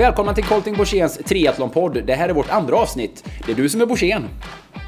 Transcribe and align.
Välkomna 0.00 0.34
till 0.34 0.44
Colting 0.44 0.76
Borséns 0.76 1.18
triathlonpodd. 1.18 2.02
Det 2.06 2.14
här 2.14 2.28
är 2.28 2.32
vårt 2.32 2.50
andra 2.50 2.76
avsnitt. 2.76 3.24
Det 3.46 3.52
är 3.52 3.56
du 3.56 3.68
som 3.68 3.80
är 3.80 3.86
Borssén. 3.86 4.24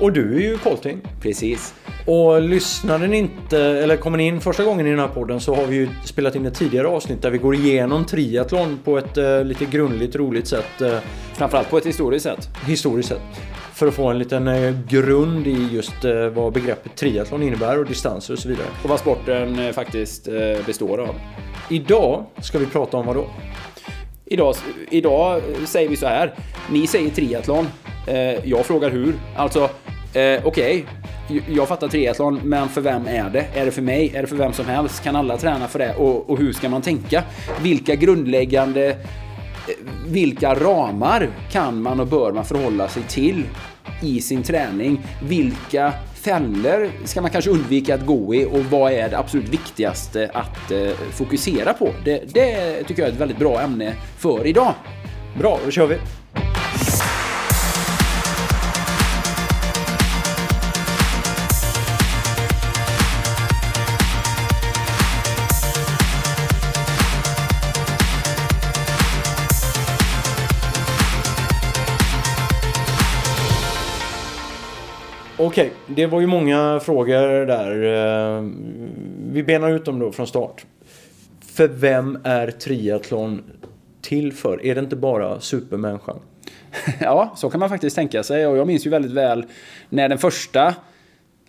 Och 0.01 0.13
du 0.13 0.37
är 0.37 0.41
ju 0.41 0.59
Colting. 0.59 1.01
Precis. 1.21 1.75
Och 2.07 2.43
lyssnade 2.43 3.07
ni 3.07 3.19
inte, 3.19 3.59
eller 3.59 3.97
kommer 3.97 4.19
ni 4.19 4.27
in 4.27 4.41
första 4.41 4.65
gången 4.65 4.87
i 4.87 4.91
den 4.91 4.99
här 4.99 5.09
podden 5.09 5.41
så 5.41 5.55
har 5.55 5.67
vi 5.67 5.77
ju 5.77 5.89
spelat 6.05 6.37
in 6.37 6.47
ett 6.47 6.55
tidigare 6.55 6.89
avsnitt 6.89 7.23
där 7.23 7.31
vi 7.31 7.39
går 7.39 7.55
igenom 7.55 8.05
triathlon 8.05 8.79
på 8.85 8.99
ett 8.99 9.17
eh, 9.17 9.45
lite 9.45 9.65
grundligt, 9.65 10.17
roligt 10.17 10.47
sätt. 10.47 10.81
Eh, 10.81 10.99
Framförallt 11.35 11.71
på 11.71 11.79
ett 11.79 11.87
historiskt 11.87 12.25
sätt. 12.25 12.49
historiskt 12.67 13.09
sett. 13.09 13.23
För 13.73 13.87
att 13.87 13.95
få 13.95 14.07
en 14.09 14.19
liten 14.19 14.49
eh, 14.49 14.75
grund 14.89 15.47
i 15.47 15.69
just 15.73 16.05
eh, 16.05 16.27
vad 16.27 16.53
begreppet 16.53 16.97
triathlon 16.97 17.43
innebär 17.43 17.79
och 17.79 17.87
distanser 17.87 18.33
och 18.33 18.39
så 18.39 18.49
vidare. 18.49 18.67
Och 18.83 18.89
vad 18.89 18.99
sporten 18.99 19.59
eh, 19.59 19.73
faktiskt 19.73 20.29
eh, 20.29 20.67
består 20.67 20.99
av. 20.99 21.15
Idag 21.71 22.25
ska 22.41 22.59
vi 22.59 22.67
prata 22.67 22.97
om 22.97 23.07
vad 23.07 23.17
då? 23.17 23.27
Idag, 24.25 24.55
idag 24.91 25.37
eh, 25.37 25.65
säger 25.67 25.89
vi 25.89 25.97
så 25.97 26.07
här. 26.07 26.35
Ni 26.71 26.87
säger 26.87 27.11
triathlon. 27.11 27.67
Eh, 28.07 28.49
jag 28.49 28.67
frågar 28.67 28.91
hur. 28.91 29.15
Alltså, 29.37 29.71
eh, 30.15 30.41
okej. 30.45 30.85
Jag 31.49 31.69
fattar 31.69 31.89
triathlon, 31.89 32.41
men 32.45 32.69
för 32.69 32.81
vem 32.81 33.07
är 33.07 33.31
det? 33.31 33.47
Är 33.55 33.65
det 33.65 33.71
för 33.71 33.83
mig? 33.83 34.13
Är 34.15 34.23
det 34.23 34.29
för 34.29 34.37
vem 34.37 34.53
som 34.53 34.67
helst? 34.67 35.05
Kan 35.05 35.17
alla 35.17 35.37
träna 35.37 35.69
för 35.69 35.79
det? 35.79 35.95
Och, 35.95 36.31
och 36.31 36.39
hur 36.39 36.53
ska 36.53 36.69
man 36.69 36.83
tänka? 36.83 37.23
Vilka 37.63 37.95
grundläggande... 37.95 38.89
Eh, 38.89 38.97
vilka 40.07 40.55
ramar 40.55 41.29
kan 41.51 41.83
man 41.83 42.01
och 42.01 42.07
bör 42.07 42.33
man 42.33 42.45
förhålla 42.45 42.89
sig 42.89 43.03
till 43.03 43.45
i 44.03 44.21
sin 44.21 44.43
träning? 44.43 45.01
Vilka 45.23 45.93
fällor 46.25 46.91
ska 47.05 47.21
man 47.21 47.31
kanske 47.31 47.51
undvika 47.51 47.95
att 47.95 48.07
gå 48.07 48.35
i 48.35 48.45
och 48.45 48.65
vad 48.65 48.93
är 48.93 49.09
det 49.09 49.19
absolut 49.19 49.49
viktigaste 49.49 50.31
att 50.35 50.71
eh, 50.71 50.91
fokusera 51.13 51.73
på? 51.73 51.89
Det, 52.05 52.35
det 52.35 52.83
tycker 52.85 53.03
jag 53.03 53.09
är 53.09 53.13
ett 53.13 53.21
väldigt 53.21 53.39
bra 53.39 53.61
ämne 53.61 53.95
för 54.19 54.47
idag. 54.47 54.75
Bra, 55.39 55.59
då 55.65 55.71
kör 55.71 55.87
vi! 55.87 56.22
Okej, 75.45 75.73
det 75.87 76.07
var 76.07 76.21
ju 76.21 76.27
många 76.27 76.81
frågor 76.83 77.47
där. 77.47 77.83
Eh, 78.37 78.43
vi 79.33 79.43
benar 79.43 79.71
ut 79.71 79.85
dem 79.85 79.99
då 79.99 80.13
från 80.13 80.27
start. 80.27 80.67
För 81.41 81.69
vem 81.69 82.19
är 82.25 82.51
triathlon 82.51 83.43
till 84.03 84.33
för? 84.33 84.67
Är 84.67 84.75
det 84.75 84.81
inte 84.81 84.97
bara 84.97 85.41
supermänniskan? 85.41 86.19
Ja, 87.01 87.33
så 87.37 87.51
kan 87.51 87.61
man 87.61 87.69
faktiskt 87.69 87.97
tänka 87.97 88.23
sig. 88.23 88.47
Och 88.47 88.57
jag 88.57 88.67
minns 88.67 88.87
ju 88.87 88.91
väldigt 88.91 89.13
väl 89.13 89.45
när 89.89 90.09
den 90.09 90.19
första 90.19 90.75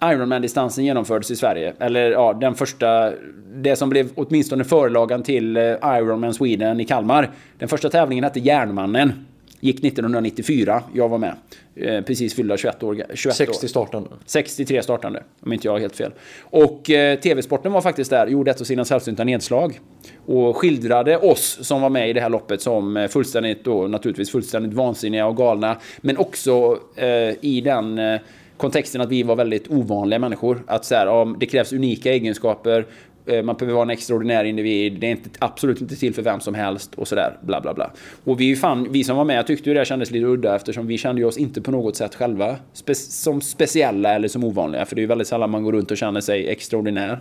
Ironman-distansen 0.04 0.86
genomfördes 0.86 1.32
i 1.32 1.36
Sverige. 1.36 1.74
Eller 1.80 2.12
ja, 2.12 2.34
den 2.34 2.56
första, 2.56 3.14
det 3.54 3.76
som 3.76 3.90
blev 3.90 4.10
åtminstone 4.16 4.64
förlagan 4.64 5.24
till 5.24 5.58
eh, 5.58 5.64
Ironman 5.84 6.34
Sweden 6.34 6.80
i 6.80 6.86
Kalmar. 6.86 7.32
Den 7.58 7.70
första 7.70 7.90
tävlingen 7.90 8.24
hette 8.24 8.40
Järnmannen. 8.40 9.26
Gick 9.64 9.84
1994, 9.84 10.84
jag 10.94 11.10
var 11.10 11.18
med. 11.18 11.36
Eh, 11.76 12.02
precis 12.02 12.36
fyllda 12.36 12.58
21 12.58 12.84
år. 12.84 13.06
21 13.14 13.36
60 13.36 13.66
år. 13.66 13.68
startande. 13.68 14.10
63 14.26 14.84
startande, 14.84 15.24
om 15.40 15.54
inte 15.54 15.68
jag 15.68 15.72
har 15.72 15.80
helt 15.80 15.96
fel. 15.96 16.12
Och 16.42 16.90
eh, 16.90 17.20
TV-sporten 17.20 17.72
var 17.72 17.82
faktiskt 17.82 18.10
där, 18.10 18.28
gjorde 18.28 18.52
ett 18.52 18.62
av 18.62 18.66
sina 18.66 18.86
sällsynta 18.86 19.24
nedslag. 19.24 19.80
Och 20.26 20.58
skildrade 20.58 21.18
oss 21.18 21.60
som 21.62 21.82
var 21.82 21.90
med 21.90 22.10
i 22.10 22.14
det 22.14 22.22
här 22.22 22.30
loppet 22.30 22.62
som 22.62 22.98
eh, 22.98 23.08
fullständigt, 23.08 23.64
då, 23.64 23.88
naturligtvis 23.88 24.32
fullständigt 24.32 24.74
vansinniga 24.74 25.28
och 25.28 25.38
galna. 25.38 25.78
Men 26.02 26.18
också 26.18 26.80
eh, 26.96 27.08
i 27.42 27.62
den 27.66 28.00
eh, 28.00 28.20
kontexten 28.58 29.02
att 29.02 29.10
vi 29.10 29.24
var 29.24 29.36
väldigt 29.36 29.72
ovanliga 29.72 30.20
människor. 30.20 30.64
Att 30.68 30.86
så 30.86 30.96
här, 30.96 31.08
om 31.08 31.36
det 31.40 31.46
krävs 31.46 31.74
unika 31.74 32.12
egenskaper, 32.12 32.86
Eh, 33.26 33.44
man 33.44 33.56
behöver 33.56 33.74
vara 33.74 33.84
en 33.84 33.90
extraordinär 33.90 34.44
individ, 34.44 35.00
det 35.00 35.08
är 35.08 35.12
inte, 35.12 35.30
absolut 35.40 35.82
inte 35.82 35.96
till 35.96 36.14
för 36.14 36.22
vem 36.22 36.40
som 36.40 36.56
helst 36.56 36.96
och 36.96 37.08
sådär, 37.08 37.38
bla 37.42 37.62
bla 37.62 37.74
bla. 37.74 37.92
Och 38.24 38.42
vi, 38.42 38.56
fan, 38.56 38.88
vi 38.92 39.04
som 39.04 39.18
var 39.18 39.26
med 39.26 39.48
tyckte 39.48 39.70
ju 39.70 39.76
det 39.76 39.86
kändes 39.86 40.12
lite 40.12 40.26
udda 40.26 40.56
eftersom 40.56 40.88
vi 40.88 40.98
kände 40.98 41.26
oss 41.26 41.38
inte 41.38 41.62
på 41.62 41.72
något 41.72 41.96
sätt 41.96 42.16
själva 42.16 42.56
spe, 42.74 42.96
som 42.96 43.42
speciella 43.42 44.14
eller 44.16 44.28
som 44.28 44.44
ovanliga, 44.44 44.86
för 44.86 44.96
det 44.96 45.00
är 45.00 45.04
ju 45.04 45.08
väldigt 45.08 45.28
sällan 45.28 45.50
man 45.50 45.64
går 45.64 45.72
runt 45.72 45.92
och 45.92 45.98
känner 45.98 46.22
sig 46.22 46.48
extraordinär. 46.48 47.20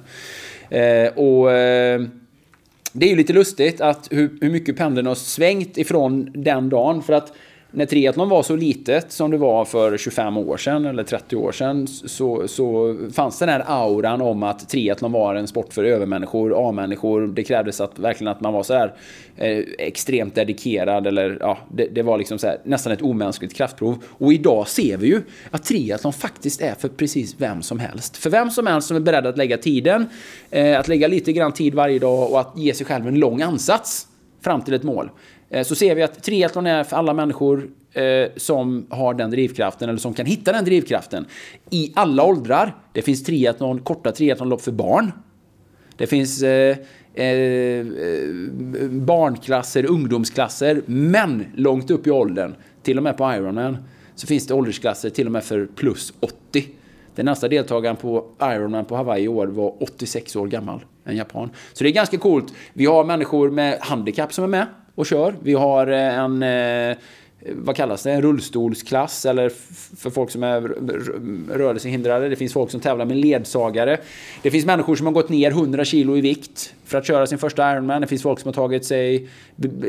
Eh, 0.70 1.12
och... 1.14 1.52
Eh, 1.52 2.00
det 2.94 3.06
är 3.06 3.10
ju 3.10 3.16
lite 3.16 3.32
lustigt 3.32 3.80
att 3.80 4.08
hur, 4.10 4.38
hur 4.40 4.50
mycket 4.50 4.76
pendeln 4.76 5.06
har 5.06 5.14
svängt 5.14 5.78
ifrån 5.78 6.30
den 6.34 6.68
dagen. 6.68 7.02
För 7.02 7.12
att 7.12 7.32
när 7.74 7.86
triathlon 7.86 8.28
var 8.28 8.42
så 8.42 8.56
litet 8.56 9.12
som 9.12 9.30
det 9.30 9.36
var 9.36 9.64
för 9.64 9.96
25 9.96 10.36
år 10.36 10.56
sedan 10.56 10.86
eller 10.86 11.02
30 11.04 11.36
år 11.36 11.52
sedan 11.52 11.86
så, 11.86 12.48
så 12.48 12.96
fanns 13.12 13.38
den 13.38 13.48
här 13.48 13.64
auran 13.66 14.20
om 14.20 14.42
att 14.42 14.68
triathlon 14.68 15.12
var 15.12 15.34
en 15.34 15.46
sport 15.46 15.72
för 15.72 15.84
övermänniskor, 15.84 16.68
A-människor. 16.68 17.26
Det 17.26 17.42
krävdes 17.42 17.80
att, 17.80 17.98
verkligen 17.98 18.32
att 18.32 18.40
man 18.40 18.52
var 18.52 18.62
så 18.62 18.74
här 18.74 18.94
eh, 19.36 19.58
extremt 19.78 20.34
dedikerad 20.34 21.06
eller 21.06 21.36
ja, 21.40 21.58
det, 21.74 21.86
det 21.86 22.02
var 22.02 22.18
liksom 22.18 22.38
så 22.38 22.46
här, 22.46 22.58
nästan 22.64 22.92
ett 22.92 23.02
omänskligt 23.02 23.54
kraftprov. 23.54 24.04
Och 24.08 24.32
idag 24.32 24.68
ser 24.68 24.96
vi 24.96 25.06
ju 25.06 25.22
att 25.50 25.64
triathlon 25.64 26.12
faktiskt 26.12 26.60
är 26.60 26.74
för 26.74 26.88
precis 26.88 27.34
vem 27.38 27.62
som 27.62 27.78
helst. 27.78 28.16
För 28.16 28.30
vem 28.30 28.50
som 28.50 28.66
helst 28.66 28.88
som 28.88 28.96
är 28.96 29.00
beredd 29.00 29.26
att 29.26 29.36
lägga 29.36 29.58
tiden, 29.58 30.06
eh, 30.50 30.78
att 30.78 30.88
lägga 30.88 31.08
lite 31.08 31.32
grann 31.32 31.52
tid 31.52 31.74
varje 31.74 31.98
dag 31.98 32.30
och 32.30 32.40
att 32.40 32.52
ge 32.56 32.74
sig 32.74 32.86
själv 32.86 33.08
en 33.08 33.18
lång 33.18 33.42
ansats 33.42 34.08
fram 34.42 34.62
till 34.62 34.74
ett 34.74 34.82
mål. 34.82 35.10
Eh, 35.52 35.62
så 35.62 35.74
ser 35.74 35.94
vi 35.94 36.02
att 36.02 36.22
triathlon 36.22 36.66
är 36.66 36.84
för 36.84 36.96
alla 36.96 37.14
människor 37.14 37.70
eh, 37.92 38.30
som 38.36 38.86
har 38.90 39.14
den 39.14 39.30
drivkraften 39.30 39.88
eller 39.88 39.98
som 39.98 40.14
kan 40.14 40.26
hitta 40.26 40.52
den 40.52 40.64
drivkraften. 40.64 41.26
I 41.70 41.92
alla 41.94 42.24
åldrar. 42.24 42.76
Det 42.92 43.02
finns 43.02 43.24
triathlon, 43.24 43.78
korta 43.78 44.12
triathlonlopp 44.12 44.62
för 44.62 44.72
barn. 44.72 45.12
Det 45.96 46.06
finns 46.06 46.42
eh, 46.42 46.76
eh, 47.14 47.26
eh 47.26 47.86
barnklasser, 48.90 49.90
ungdomsklasser, 49.90 50.82
men 50.86 51.44
långt 51.54 51.90
upp 51.90 52.06
i 52.06 52.10
åldern, 52.10 52.54
till 52.82 52.96
och 52.96 53.02
med 53.02 53.16
på 53.16 53.32
Ironman, 53.32 53.76
så 54.14 54.26
finns 54.26 54.46
det 54.46 54.54
åldersklasser 54.54 55.10
till 55.10 55.26
och 55.26 55.32
med 55.32 55.44
för 55.44 55.68
plus 55.76 56.12
80. 56.20 56.64
Den 57.14 57.26
nästa 57.26 57.48
deltagaren 57.48 57.96
på 57.96 58.26
Ironman 58.42 58.84
på 58.84 58.96
Hawaii 58.96 59.24
i 59.24 59.28
år 59.28 59.46
var 59.46 59.82
86 59.82 60.36
år 60.36 60.46
gammal, 60.46 60.84
en 61.04 61.16
japan. 61.16 61.50
Så 61.72 61.84
det 61.84 61.90
är 61.90 61.94
ganska 61.94 62.18
coolt. 62.18 62.54
Vi 62.72 62.86
har 62.86 63.04
människor 63.04 63.50
med 63.50 63.78
handikapp 63.80 64.32
som 64.32 64.44
är 64.44 64.48
med 64.48 64.66
och 64.94 65.06
kör. 65.06 65.34
Vi 65.42 65.54
har 65.54 65.86
eh, 65.86 66.18
en 66.18 66.42
eh, 66.42 66.96
vad 67.44 67.76
kallas 67.76 68.02
det, 68.02 68.12
en 68.12 68.22
rullstolsklass 68.22 69.26
eller 69.26 69.48
för 69.96 70.10
folk 70.10 70.30
som 70.30 70.42
är 70.42 70.60
rörelsehindrade. 71.52 72.28
Det 72.28 72.36
finns 72.36 72.52
folk 72.52 72.70
som 72.70 72.80
tävlar 72.80 73.04
med 73.04 73.16
ledsagare. 73.16 73.98
Det 74.42 74.50
finns 74.50 74.66
människor 74.66 74.96
som 74.96 75.06
har 75.06 75.12
gått 75.12 75.28
ner 75.28 75.50
100 75.50 75.84
kilo 75.84 76.16
i 76.16 76.20
vikt 76.20 76.74
för 76.84 76.98
att 76.98 77.06
köra 77.06 77.26
sin 77.26 77.38
första 77.38 77.72
Ironman. 77.72 78.00
Det 78.00 78.06
finns 78.06 78.22
folk 78.22 78.40
som 78.40 78.48
har 78.48 78.52
tagit 78.52 78.84
sig, 78.84 79.28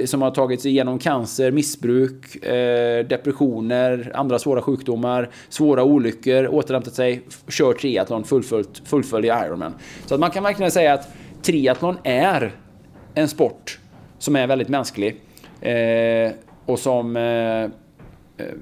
som 0.05 0.21
har 0.21 0.31
tagit 0.31 0.61
sig 0.61 0.71
igenom 0.71 0.99
cancer, 0.99 1.51
missbruk, 1.51 2.45
eh, 2.45 3.05
depressioner, 3.05 4.11
andra 4.13 4.39
svåra 4.39 4.61
sjukdomar, 4.61 5.29
svåra 5.49 5.83
olyckor, 5.83 6.47
återhämtat 6.47 6.93
sig, 6.93 7.21
kört 7.49 7.79
triathlon, 7.79 8.23
fullföljt, 8.23 8.81
Ironman. 9.13 9.73
Så 10.05 10.13
att 10.13 10.19
man 10.19 10.31
kan 10.31 10.43
verkligen 10.43 10.71
säga 10.71 10.93
att 10.93 11.07
triathlon 11.41 11.97
är 12.03 12.51
en 13.13 13.27
sport 13.27 13.79
som 14.23 14.35
är 14.35 14.47
väldigt 14.47 14.69
mänsklig. 14.69 15.15
Eh, 15.61 16.31
och 16.65 16.79
som... 16.79 17.17
Eh, 17.17 17.63
eh, 18.45 18.53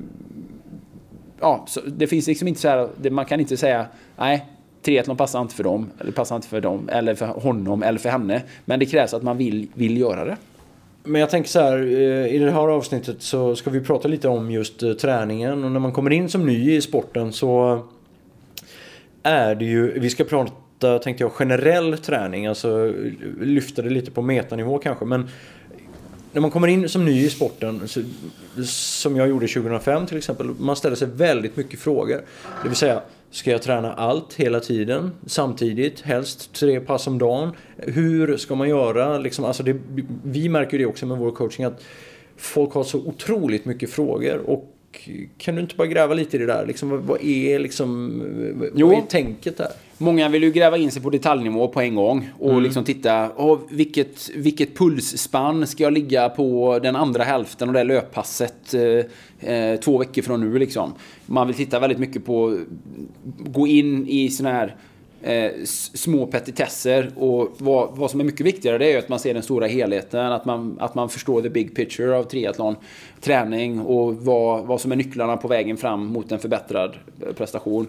ja, 1.40 1.66
så 1.68 1.82
det 1.82 2.08
finns 2.08 2.28
liksom 2.28 2.48
inte 2.48 2.62
så 2.62 2.68
här... 2.68 2.90
Det, 2.98 3.10
man 3.10 3.26
kan 3.26 3.40
inte 3.40 3.58
säga 3.58 3.86
nej, 4.18 4.46
triathlon 4.82 5.18
passar 5.18 5.42
inte 5.42 5.56
för 5.56 5.64
dem, 5.64 5.90
eller 6.00 6.12
passar 6.12 6.36
inte 6.36 6.48
för 6.48 6.62
dem, 6.62 6.90
eller 6.90 7.16
för 7.16 7.26
honom, 7.26 7.84
eller 7.84 8.00
för 8.00 8.10
henne. 8.10 8.42
Men 8.66 8.80
det 8.80 8.86
krävs 8.86 9.14
att 9.14 9.24
man 9.24 9.38
vill, 9.38 9.68
vill 9.74 9.98
göra 9.98 10.26
det. 10.26 10.38
Men 11.04 11.22
jag 11.22 11.30
tänker 11.30 11.50
så 11.50 11.60
här, 11.60 11.78
eh, 11.78 12.36
i 12.36 12.38
det 12.38 12.52
här 12.52 12.68
avsnittet 12.68 13.22
så 13.22 13.56
ska 13.56 13.70
vi 13.70 13.82
prata 13.82 14.08
lite 14.08 14.28
om 14.28 14.52
just 14.52 14.84
eh, 14.84 14.94
träningen. 14.94 15.64
Och 15.64 15.72
när 15.72 15.80
man 15.80 15.92
kommer 15.92 16.12
in 16.12 16.30
som 16.30 16.46
ny 16.46 16.76
i 16.76 16.82
sporten 16.82 17.34
så 17.34 17.80
är 19.24 19.56
det 19.56 19.66
ju, 19.66 20.00
vi 20.00 20.10
ska 20.10 20.24
prata, 20.82 21.04
tänkte 21.04 21.24
jag, 21.24 21.32
generell 21.32 21.98
träning. 21.98 22.48
Alltså 22.48 22.94
lyfta 23.42 23.82
det 23.82 23.90
lite 23.90 24.12
på 24.12 24.22
metanivå 24.22 24.78
kanske. 24.78 25.06
Men 25.06 25.30
när 26.34 26.42
man 26.42 26.52
kommer 26.52 26.68
in 26.68 26.90
som 26.90 27.06
ny 27.06 27.26
i 27.26 27.30
sporten, 27.30 27.88
som 28.66 29.16
jag 29.16 29.30
gjorde 29.30 29.48
2005 29.48 30.06
till 30.06 30.18
exempel, 30.18 30.50
man 30.60 30.76
ställer 30.76 30.96
sig 30.96 31.08
väldigt 31.08 31.58
mycket 31.58 31.80
frågor. 31.80 32.22
Det 32.64 32.70
vill 32.70 32.78
säga, 32.78 33.02
ska 33.32 33.52
jag 33.52 33.62
träna 33.62 33.94
allt 33.94 34.34
hela 34.34 34.60
tiden 34.60 35.12
samtidigt? 35.26 36.02
Helst 36.02 36.54
tre 36.54 36.80
pass 36.80 37.08
om 37.08 37.18
dagen? 37.18 37.52
Hur 37.78 38.38
ska 38.38 38.56
man 38.56 38.70
göra? 38.70 39.18
Liksom, 39.18 39.46
alltså 39.46 39.64
det, 39.64 39.76
vi 40.24 40.50
märker 40.50 40.72
ju 40.72 40.78
det 40.78 40.90
också 40.90 41.06
med 41.06 41.18
vår 41.18 41.32
coaching 41.32 41.66
att 41.66 41.84
folk 42.38 42.74
har 42.74 42.84
så 42.84 42.98
otroligt 42.98 43.66
mycket 43.66 43.90
frågor 43.90 44.38
och 44.38 44.71
kan 45.38 45.56
du 45.56 45.62
inte 45.62 45.76
bara 45.76 45.88
gräva 45.88 46.14
lite 46.14 46.38
i 46.38 46.40
det 46.40 46.46
där? 46.46 46.66
Liksom, 46.66 47.06
vad, 47.08 47.24
är 47.24 47.60
liksom, 47.60 48.22
vad 48.60 48.70
Jo. 48.76 48.92
är 48.92 49.02
tänket 49.02 49.58
där? 49.58 49.68
Många 49.98 50.30
vill 50.30 50.44
ju 50.44 50.52
gräva 50.52 50.78
in 50.78 50.92
sig 50.92 51.02
på 51.02 51.10
detaljnivå 51.10 51.68
på 51.68 51.82
en 51.82 51.96
gång 51.96 52.30
och 52.40 52.50
Mm. 52.52 52.64
liksom 52.64 52.84
titta, 52.84 53.30
oh, 53.38 53.60
vilket, 53.70 54.30
vilket 54.36 54.78
pulsspann 54.78 55.68
ska 55.68 55.84
jag 55.84 55.94
ligga 55.94 56.30
på 56.30 56.80
den 56.84 56.96
andra 56.96 57.24
hälften 57.24 57.68
av 57.70 57.74
det 57.74 57.84
löppasset 57.84 58.74
eh, 58.74 59.54
eh, 59.54 59.80
två 59.80 59.98
veckor 59.98 60.22
från 60.22 60.42
nu 60.42 60.60
liksom. 60.60 60.94
Man 61.26 61.48
vill 61.48 61.56
titta 61.56 61.80
väldigt 61.80 62.00
mycket 62.00 62.26
på, 62.26 62.58
gå 63.40 63.68
in 63.68 64.08
i 64.08 64.30
såna 64.30 64.52
här 64.52 64.76
eh, 65.24 65.52
små 65.94 66.26
petitesser 66.26 67.12
och 67.16 67.50
vad, 67.58 67.98
vad 67.98 68.12
som 68.12 68.20
är 68.20 68.24
mycket 68.24 68.46
viktigare 68.46 68.78
det 68.78 68.86
är 68.86 68.92
ju 68.92 68.98
att 68.98 69.10
man 69.10 69.20
ser 69.20 69.34
den 69.34 69.44
stora 69.44 69.68
helheten, 69.68 70.32
att 70.32 70.46
man, 70.46 70.78
att 70.80 70.96
man 70.96 71.10
förstår 71.10 71.42
the 71.42 71.50
big 71.50 71.76
picture 71.76 72.18
av 72.18 72.24
triathlon, 72.24 72.76
träning 73.22 73.80
och 73.80 74.16
vad, 74.16 74.66
vad 74.66 74.82
som 74.82 74.92
är 74.92 74.96
nycklarna 74.96 75.38
på 75.38 75.48
vägen 75.48 75.78
fram 75.78 76.06
mot 76.06 76.32
en 76.32 76.40
förbättrad 76.40 76.96
eh, 77.28 77.34
prestation. 77.34 77.88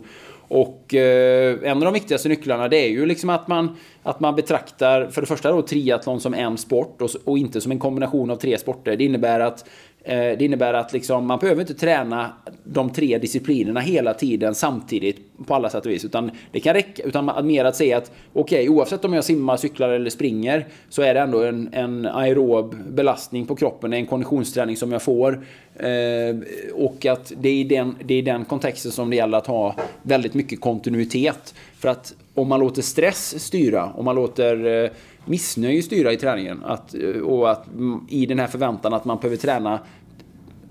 Och 0.49 0.95
eh, 0.95 1.59
en 1.63 1.77
av 1.77 1.85
de 1.85 1.95
viktigaste 1.95 2.29
nycklarna 2.29 2.69
det 2.69 2.77
är 2.77 2.89
ju 2.89 3.07
liksom 3.07 3.31
att 3.31 3.49
man, 3.49 3.77
att 4.03 4.21
man 4.21 4.35
betraktar 4.35 5.07
för 5.07 5.21
det 5.21 5.27
första 5.27 5.53
då 5.53 5.63
triathlon 5.63 6.21
som 6.21 6.35
en 6.35 6.59
sport 6.59 7.03
och, 7.03 7.11
och 7.25 7.39
inte 7.39 7.61
som 7.61 7.73
en 7.73 7.79
kombination 7.79 8.31
av 8.31 8.37
tre 8.37 8.59
sporter. 8.59 8.97
Det 8.97 9.05
innebär 9.05 9.41
att 9.41 9.65
Eh, 10.05 10.39
det 10.39 10.45
innebär 10.45 10.75
att 10.75 10.93
liksom, 10.93 11.27
man 11.27 11.39
behöver 11.39 11.61
inte 11.61 11.75
träna 11.75 12.33
de 12.65 12.91
tre 12.91 13.19
disciplinerna 13.19 13.81
hela 13.81 14.15
tiden 14.15 14.55
samtidigt 14.55 15.19
på 15.47 15.55
alla 15.55 15.71
sätt 15.71 15.87
och 15.87 15.93
vis. 15.93 16.05
Utan 16.05 16.31
det 16.53 16.61
kan 16.61 16.75
räcka, 16.75 17.03
utan 17.03 17.47
mer 17.47 17.65
att 17.65 17.77
säga 17.77 17.97
att 17.97 18.13
okej, 18.33 18.69
oavsett 18.69 19.05
om 19.05 19.13
jag 19.13 19.25
simmar, 19.25 19.57
cyklar 19.57 19.89
eller 19.89 20.11
springer 20.11 20.67
så 20.89 21.03
är 21.03 21.15
det 21.15 21.21
ändå 21.21 21.43
en, 21.43 21.69
en 21.73 22.07
aerob 22.07 22.77
belastning 22.89 23.47
på 23.47 23.57
kroppen, 23.57 23.93
en 23.93 24.07
konditionsträning 24.07 24.77
som 24.77 24.93
jag 24.93 25.03
får. 25.03 25.45
Eh, 25.77 26.37
och 26.75 27.07
att 27.07 27.33
det 27.37 27.49
är, 27.49 27.55
i 27.55 27.65
den, 27.65 27.97
det 28.05 28.15
är 28.15 28.19
i 28.19 28.23
den 28.23 28.45
kontexten 28.45 28.93
som 28.93 29.11
det 29.11 29.17
gäller 29.17 29.39
att 29.39 29.47
ha 29.47 29.77
väldigt 30.03 30.35
mycket 30.35 30.61
kontinuitet. 30.61 31.55
För 31.79 31.89
att 31.89 32.15
om 32.35 32.49
man 32.49 32.61
låter 32.61 32.83
stress 32.83 33.45
styra, 33.45 33.93
om 33.95 34.05
man 34.05 34.17
låter 34.17 34.85
eh, 34.85 34.91
missnöje 35.25 35.83
styra 35.83 36.13
i 36.13 36.17
träningen 36.17 36.65
att, 36.65 36.95
eh, 36.95 37.21
och 37.21 37.51
att 37.51 37.67
mm, 37.67 38.07
i 38.09 38.27
den 38.27 38.39
här 38.39 38.47
förväntan 38.47 38.95
att 38.95 39.05
man 39.05 39.19
behöver 39.19 39.37
träna 39.37 39.81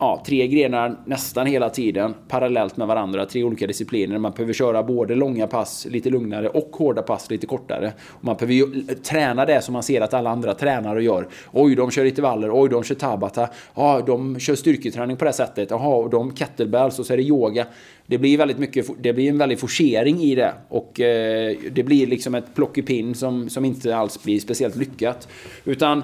ja, 0.01 0.23
tre 0.25 0.47
grenar 0.47 0.99
nästan 1.05 1.47
hela 1.47 1.69
tiden 1.69 2.13
parallellt 2.27 2.77
med 2.77 2.87
varandra. 2.87 3.25
Tre 3.25 3.43
olika 3.43 3.67
discipliner. 3.67 4.17
Man 4.17 4.31
behöver 4.31 4.53
köra 4.53 4.83
både 4.83 5.15
långa 5.15 5.47
pass 5.47 5.87
lite 5.89 6.09
lugnare 6.09 6.49
och 6.49 6.75
hårda 6.75 7.01
pass 7.01 7.29
lite 7.29 7.47
kortare. 7.47 7.93
Och 8.07 8.23
man 8.23 8.35
behöver 8.35 8.53
ju 8.53 8.63
eh, 8.63 8.95
träna 8.95 9.45
det 9.45 9.61
som 9.61 9.73
man 9.73 9.83
ser 9.83 10.01
att 10.01 10.13
alla 10.13 10.29
andra 10.29 10.53
tränar 10.53 10.95
och 10.95 11.01
gör. 11.01 11.27
Oj, 11.51 11.75
de 11.75 11.91
kör 11.91 12.05
intervaller. 12.05 12.49
Oj, 12.53 12.69
de 12.69 12.83
kör 12.83 12.95
tabata. 12.95 13.49
Ja, 13.75 14.03
de 14.07 14.39
kör 14.39 14.55
styrketräning 14.55 15.17
på 15.17 15.25
det 15.25 15.33
sättet. 15.33 15.71
Jaha, 15.71 15.95
och 15.95 16.09
de 16.09 16.35
kettlebells 16.35 16.99
och 16.99 17.05
så 17.05 17.13
är 17.13 17.17
det 17.17 17.23
yoga. 17.23 17.65
Det 18.05 18.17
blir 18.17 18.37
väldigt 18.37 18.59
mycket, 18.59 18.87
det 18.99 19.13
blir 19.13 19.29
en 19.29 19.37
väldig 19.37 19.59
forcering 19.59 20.19
i 20.19 20.35
det. 20.35 20.53
Och 20.69 20.99
eh, 20.99 21.55
det 21.71 21.83
blir 21.83 22.07
liksom 22.07 22.35
ett 22.35 22.55
plockepinn 22.55 23.15
som, 23.15 23.49
som 23.49 23.65
inte 23.65 23.95
alls 23.95 24.23
blir 24.23 24.39
speciellt 24.39 24.75
lyckat. 24.75 25.27
Utan 25.65 26.03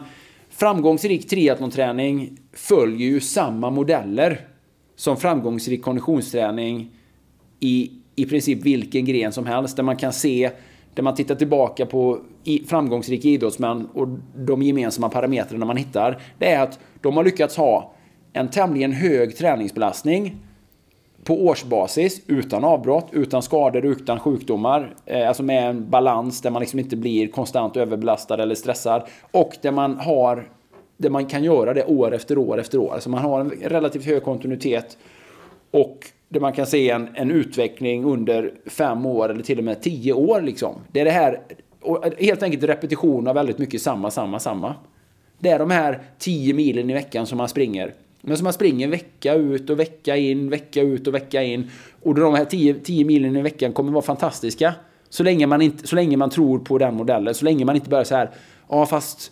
Framgångsrik 0.50 1.30
triathlonträning 1.30 2.38
följer 2.57 3.09
ju 3.09 3.19
samma 3.19 3.69
modeller 3.69 4.48
som 4.95 5.18
framgångsrik 5.18 5.83
konditionsträning 5.83 6.92
i 7.59 7.92
i 8.18 8.25
princip 8.25 8.65
vilken 8.65 9.06
gren 9.06 9.31
som 9.31 9.45
helst. 9.45 9.75
Där 9.75 9.83
man 9.83 9.95
kan 9.95 10.13
se, 10.13 10.51
där 10.94 11.04
man 11.04 11.15
tittar 11.15 11.36
tillbaka 11.36 11.86
på 11.86 12.19
framgångsrika 12.68 13.27
idrottsmän 13.27 13.88
och 13.94 14.07
de 14.36 14.62
gemensamma 14.62 15.09
parametrarna 15.09 15.65
man 15.65 15.77
hittar. 15.77 16.21
Det 16.38 16.51
är 16.51 16.63
att 16.63 16.80
de 17.01 17.18
har 17.18 17.24
lyckats 17.24 17.57
ha 17.57 17.94
en 18.33 18.50
tämligen 18.50 18.92
hög 18.92 19.38
träningsbelastning 19.38 20.36
på 21.24 21.45
årsbasis 21.45 22.21
utan 22.27 22.63
avbrott, 22.63 23.07
utan 23.12 23.42
skador, 23.42 23.86
utan 23.86 24.19
sjukdomar. 24.19 24.95
Eh, 25.06 25.27
alltså 25.27 25.44
med 25.44 25.69
en 25.69 25.89
balans 25.89 26.42
där 26.42 26.51
man 26.51 26.59
liksom 26.59 26.80
inte 26.80 26.95
blir 26.95 27.27
konstant 27.27 27.77
överbelastad 27.77 28.44
eller 28.44 28.56
stressad. 28.56 29.07
Och 29.31 29.57
där 29.62 29.71
man 29.71 30.00
har 30.00 30.50
där 30.98 31.10
man 31.10 31.26
kan 31.26 31.44
göra 31.44 31.74
det 31.74 31.86
år 31.86 32.14
efter 32.14 32.38
år 32.38 32.60
efter 32.60 32.78
år. 32.78 32.94
Alltså 32.94 33.10
man 33.10 33.22
har 33.22 33.40
en 33.40 33.50
relativt 33.50 34.06
hög 34.06 34.24
kontinuitet 34.24 34.98
och 35.72 36.06
där 36.30 36.40
man 36.40 36.54
kan 36.54 36.66
se 36.66 36.90
en, 36.90 37.10
en 37.14 37.32
utveckling 37.32 38.06
under 38.06 38.54
fem 38.66 39.06
år 39.06 39.30
eller 39.30 39.44
till 39.44 39.58
och 39.58 39.64
med 39.64 39.82
tio 39.82 40.14
år. 40.14 40.42
Liksom. 40.42 40.76
Det 40.92 41.00
är 41.00 41.06
det 41.06 41.12
här, 41.12 41.40
och 41.82 42.06
helt 42.20 42.44
enkelt 42.44 42.64
repetition 42.64 43.28
av 43.28 43.36
väldigt 43.36 43.58
mycket 43.58 43.82
samma, 43.82 44.12
samma, 44.12 44.40
samma. 44.40 44.76
Det 45.40 45.50
är 45.50 45.60
de 45.60 45.72
här 45.72 46.02
tio 46.20 46.54
milen 46.54 46.90
i 46.90 46.94
veckan 46.94 47.26
som 47.26 47.38
man 47.38 47.50
springer. 47.50 47.94
Men 48.22 48.38
som 48.38 48.44
man 48.44 48.54
springer 48.54 48.88
vecka 48.88 49.34
ut 49.34 49.70
och 49.70 49.80
vecka 49.80 50.18
in, 50.18 50.50
vecka 50.50 50.82
ut 50.82 51.08
och 51.08 51.14
vecka 51.14 51.44
in. 51.44 51.70
Och 52.04 52.16
de 52.16 52.34
här 52.34 52.46
tio, 52.46 52.74
tio 52.74 53.06
milen 53.06 53.36
i 53.36 53.42
veckan 53.42 53.74
kommer 53.74 53.92
vara 53.92 54.02
fantastiska. 54.02 54.74
Så 55.10 55.24
länge, 55.24 55.48
man 55.48 55.62
inte, 55.62 55.88
så 55.88 55.96
länge 55.96 56.18
man 56.18 56.30
tror 56.30 56.60
på 56.60 56.78
den 56.78 56.96
modellen. 56.96 57.34
Så 57.34 57.46
länge 57.46 57.66
man 57.66 57.76
inte 57.76 57.90
börjar 57.90 58.04
så 58.04 58.16
här. 58.16 58.30
Ja, 58.70 58.86
fast 58.86 59.32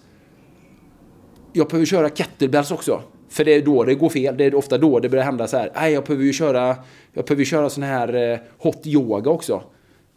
jag 1.55 1.67
behöver 1.67 1.85
köra 1.85 2.09
kettlebells 2.09 2.71
också. 2.71 3.01
För 3.29 3.43
det 3.43 3.53
är 3.53 3.61
då 3.61 3.83
det 3.83 3.95
går 3.95 4.09
fel. 4.09 4.37
Det 4.37 4.45
är 4.45 4.55
ofta 4.55 4.77
då 4.77 4.99
det 4.99 5.09
börjar 5.09 5.25
hända 5.25 5.47
så 5.47 5.57
här. 5.57 5.71
Nej, 5.75 5.93
jag 5.93 6.03
behöver 6.03 6.23
ju 6.23 6.33
köra, 6.33 6.75
jag 7.13 7.25
behöver 7.25 7.43
köra 7.43 7.69
sån 7.69 7.83
här 7.83 8.31
eh, 8.31 8.39
hot 8.57 8.87
yoga 8.87 9.31
också. 9.31 9.63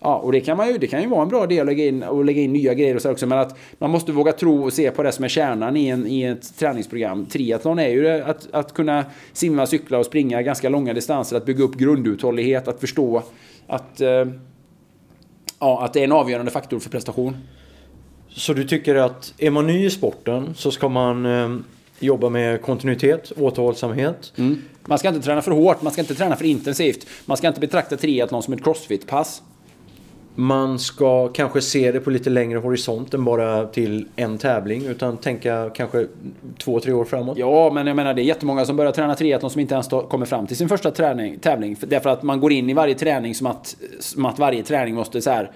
Ja, 0.01 0.17
och 0.17 0.33
det 0.33 0.41
kan, 0.41 0.57
man 0.57 0.69
ju, 0.69 0.79
det 0.79 0.87
kan 0.87 1.03
ju 1.03 1.09
vara 1.09 1.23
en 1.23 1.29
bra 1.29 1.47
del 1.47 1.61
att 1.61 1.67
lägga 1.67 1.85
in, 1.85 2.03
att 2.03 2.27
lägga 2.27 2.43
in 2.43 2.53
nya 2.53 2.75
grejer 2.75 2.95
och 2.95 3.03
så 3.03 3.11
också. 3.11 3.27
Men 3.27 3.39
att 3.39 3.59
man 3.79 3.91
måste 3.91 4.13
våga 4.13 4.33
tro 4.33 4.65
och 4.65 4.73
se 4.73 4.91
på 4.91 5.03
det 5.03 5.13
som 5.13 5.25
är 5.25 5.29
kärnan 5.29 5.77
i, 5.77 5.89
en, 5.89 6.07
i 6.07 6.23
ett 6.23 6.59
träningsprogram. 6.59 7.27
Triathlon 7.27 7.79
är 7.79 7.89
ju 7.89 8.03
det, 8.03 8.25
att, 8.25 8.49
att 8.53 8.75
kunna 8.75 9.05
simma, 9.33 9.67
cykla 9.67 9.99
och 9.99 10.07
springa 10.07 10.43
ganska 10.43 10.69
långa 10.69 10.93
distanser. 10.95 11.37
Att 11.37 11.47
bygga 11.47 11.65
upp 11.65 11.75
grunduthållighet, 11.75 12.69
att 12.69 12.81
förstå 12.81 13.23
att, 13.67 14.01
eh, 14.01 14.27
ja, 15.61 15.85
att 15.85 15.93
det 15.93 16.01
är 16.01 16.05
en 16.05 16.13
avgörande 16.13 16.51
faktor 16.51 16.79
för 16.79 16.91
prestation. 16.91 17.37
Så 18.39 18.53
du 18.53 18.65
tycker 18.65 18.95
att 18.95 19.35
är 19.39 19.51
man 19.51 19.67
ny 19.67 19.87
i 19.87 19.91
sporten 19.91 20.55
så 20.57 20.71
ska 20.71 20.89
man 20.89 21.27
eh, 21.27 21.57
jobba 21.99 22.29
med 22.29 22.63
kontinuitet, 22.63 23.33
återhållsamhet. 23.37 24.33
Mm. 24.37 24.63
Man 24.87 24.99
ska 24.99 25.09
inte 25.09 25.21
träna 25.21 25.43
för 25.43 25.51
hårt, 25.51 25.83
man 25.83 25.93
ska 25.93 26.03
inte 26.03 26.15
träna 26.15 26.37
för 26.37 26.45
intensivt. 26.45 27.07
Man 27.25 27.37
ska 27.37 27.49
inte 27.49 27.61
betrakta 27.61 27.97
triathlon 27.97 28.43
som 28.43 28.55
ett 28.55 28.65
crossfit-pass. 28.65 29.43
Man 30.35 30.79
ska 30.79 31.29
kanske 31.29 31.61
se 31.61 31.93
det 31.93 32.01
på 32.01 32.11
lite 32.11 32.31
längre 32.31 32.59
horisont 32.59 33.15
än 33.15 33.25
bara 33.25 33.67
till 33.67 34.09
en 34.17 34.39
tävling 34.39 34.87
utan 34.87 35.17
tänka 35.17 35.71
kanske 35.75 36.07
två, 36.59 36.81
tre 36.81 36.93
år 36.93 37.05
framåt. 37.05 37.39
Ja, 37.39 37.71
men 37.75 37.87
jag 37.87 37.97
menar 37.97 38.15
det 38.15 38.23
är 38.23 38.25
jättemånga 38.25 38.65
som 38.65 38.77
börjar 38.77 38.93
träna 38.93 39.15
triathlon 39.15 39.51
som 39.51 39.61
inte 39.61 39.75
ens 39.75 39.89
kommer 39.89 40.27
fram 40.27 40.47
till 40.47 40.57
sin 40.57 40.69
första 40.69 40.91
träning, 40.91 41.39
tävling. 41.39 41.77
För- 41.77 41.87
Därför 41.87 42.11
att 42.11 42.23
man 42.23 42.41
går 42.41 42.53
in 42.53 42.71
i 42.71 42.75
varje 42.75 42.95
träning 42.95 43.35
som 43.35 43.47
att, 43.47 43.77
som 44.01 44.27
att 44.27 44.39
varje 44.39 44.63
träning 44.63 44.95
måste 44.95 45.21
så 45.23 45.31
här 45.31 45.51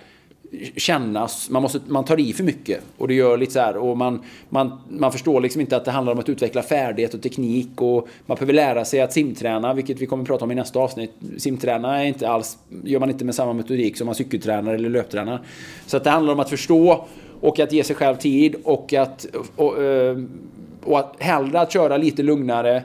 kännas, 0.76 1.50
man, 1.50 1.62
måste, 1.62 1.81
man 1.87 2.04
tar 2.04 2.21
i 2.21 2.32
för 2.32 2.44
mycket. 2.44 2.80
Och 2.99 3.09
det 3.09 3.14
gör 3.14 3.37
lite 3.37 3.52
så 3.52 3.61
här, 3.61 3.76
och 3.76 3.97
man, 3.97 4.23
man, 4.49 4.80
man 4.88 5.12
förstår 5.12 5.40
liksom 5.40 5.61
inte 5.61 5.76
att 5.76 5.85
det 5.85 5.90
handlar 5.90 6.12
om 6.12 6.18
att 6.18 6.28
utveckla 6.28 6.62
färdighet 6.62 7.14
och 7.14 7.23
teknik 7.23 7.68
och 7.75 8.09
man 8.26 8.35
behöver 8.35 8.52
lära 8.52 8.85
sig 8.85 9.00
att 9.00 9.12
simträna, 9.12 9.75
vilket 9.75 10.00
vi 10.00 10.06
kommer 10.06 10.23
att 10.23 10.28
prata 10.28 10.44
om 10.44 10.52
i 10.52 10.54
nästa 10.54 10.78
avsnitt. 10.78 11.12
Simträna 11.38 12.02
är 12.02 12.04
inte 12.04 12.28
alls, 12.28 12.59
gör 12.85 13.00
man 13.00 13.11
inte 13.11 13.25
med 13.25 13.35
samma 13.35 13.52
metodik 13.52 13.97
som 13.97 14.06
man 14.06 14.14
cykeltränar 14.14 14.75
eller 14.75 14.90
löptränar. 14.90 15.40
Så 15.87 15.97
att 15.97 16.04
det 16.04 16.11
handlar 16.11 16.32
om 16.32 16.40
att 16.40 16.50
förstå 16.50 17.04
och 17.40 17.59
att 17.59 17.73
ge 17.73 17.85
sig 17.85 17.97
själv 17.97 18.16
tid 18.16 18.54
och 18.64 18.92
att, 18.92 19.26
och, 19.56 19.66
och, 19.66 19.82
eh, 19.82 20.16
och 20.85 20.99
att 20.99 21.16
hellre 21.18 21.61
att 21.61 21.73
köra 21.73 21.97
lite 21.97 22.23
lugnare 22.23 22.82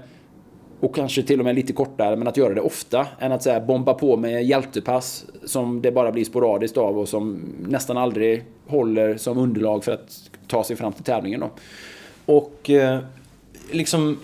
och 0.80 0.96
kanske 0.96 1.24
till 1.24 1.40
och 1.40 1.46
med 1.46 1.56
lite 1.56 1.74
kortare, 1.74 2.16
men 2.16 2.28
att 2.28 2.38
göra 2.38 2.54
det 2.54 2.62
ofta 2.62 3.08
än 3.20 3.32
att 3.32 3.44
så 3.44 3.60
bomba 3.60 3.94
på 3.94 4.18
med 4.18 4.46
hjältepass 4.46 5.26
som 5.46 5.82
det 5.82 5.92
bara 5.92 6.12
blir 6.12 6.26
sporadiskt 6.26 6.78
av 6.78 7.00
och 7.00 7.10
som 7.10 7.40
nästan 7.68 7.98
aldrig 7.98 8.44
håller 8.68 9.18
som 9.18 9.38
underlag 9.38 9.84
för 9.84 9.92
att 9.92 10.30
ta 10.48 10.64
sig 10.64 10.76
fram 10.76 10.94
till 10.94 11.04
tävlingen. 11.04 11.40
Då. 11.40 11.50
Och 12.26 12.70
eh, 12.70 13.00
liksom 13.72 14.18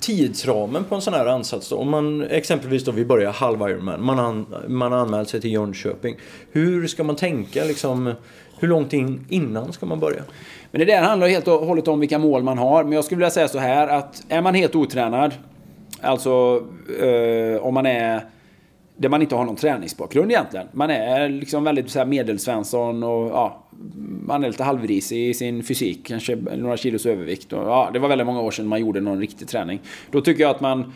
tidsramen 0.00 0.84
på 0.84 0.94
en 0.94 1.00
sån 1.00 1.14
här 1.14 1.26
ansats 1.26 1.68
då. 1.68 1.76
Om 1.76 1.90
man 1.90 2.22
exempelvis 2.22 2.84
då 2.84 2.92
vi 2.92 3.04
börjar 3.04 3.32
halv 3.32 3.60
Ironman. 3.60 4.04
Man, 4.04 4.18
an, 4.18 4.46
man 4.68 4.92
har 4.92 4.98
anmält 4.98 5.28
sig 5.28 5.40
till 5.40 5.52
Jönköping. 5.52 6.16
Hur 6.52 6.86
ska 6.86 7.04
man 7.04 7.16
tänka 7.16 7.64
liksom? 7.64 8.14
Hur 8.58 8.68
långt 8.68 8.92
in, 8.92 9.26
innan 9.28 9.72
ska 9.72 9.86
man 9.86 10.00
börja? 10.00 10.22
Men 10.70 10.78
det 10.78 10.84
där 10.84 11.02
handlar 11.02 11.28
helt 11.28 11.48
och 11.48 11.66
hållet 11.66 11.88
om 11.88 12.00
vilka 12.00 12.18
mål 12.18 12.42
man 12.42 12.58
har. 12.58 12.84
Men 12.84 12.92
jag 12.92 13.04
skulle 13.04 13.18
vilja 13.18 13.30
säga 13.30 13.48
så 13.48 13.58
här 13.58 13.88
att 13.88 14.24
är 14.28 14.42
man 14.42 14.54
helt 14.54 14.74
otränad, 14.74 15.32
alltså 16.02 16.62
eh, 17.00 17.62
om 17.62 17.74
man 17.74 17.86
är 17.86 18.20
där 18.96 19.08
man 19.08 19.22
inte 19.22 19.34
har 19.34 19.44
någon 19.44 19.56
träningsbakgrund 19.56 20.30
egentligen. 20.30 20.66
Man 20.72 20.90
är 20.90 21.28
liksom 21.28 21.64
väldigt 21.64 21.90
så 21.90 21.98
här 21.98 22.06
medelsvensson 22.06 23.02
och 23.02 23.30
ja, 23.30 23.64
man 24.26 24.44
är 24.44 24.48
lite 24.48 24.64
halvrisig 24.64 25.28
i 25.28 25.34
sin 25.34 25.62
fysik, 25.62 26.06
kanske 26.06 26.36
några 26.56 26.76
kilos 26.76 27.06
övervikt. 27.06 27.52
Och, 27.52 27.62
ja, 27.62 27.90
det 27.92 27.98
var 27.98 28.08
väldigt 28.08 28.26
många 28.26 28.40
år 28.40 28.50
sedan 28.50 28.66
man 28.66 28.80
gjorde 28.80 29.00
någon 29.00 29.20
riktig 29.20 29.48
träning. 29.48 29.80
Då 30.10 30.20
tycker 30.20 30.42
jag 30.42 30.50
att 30.50 30.60
man 30.60 30.92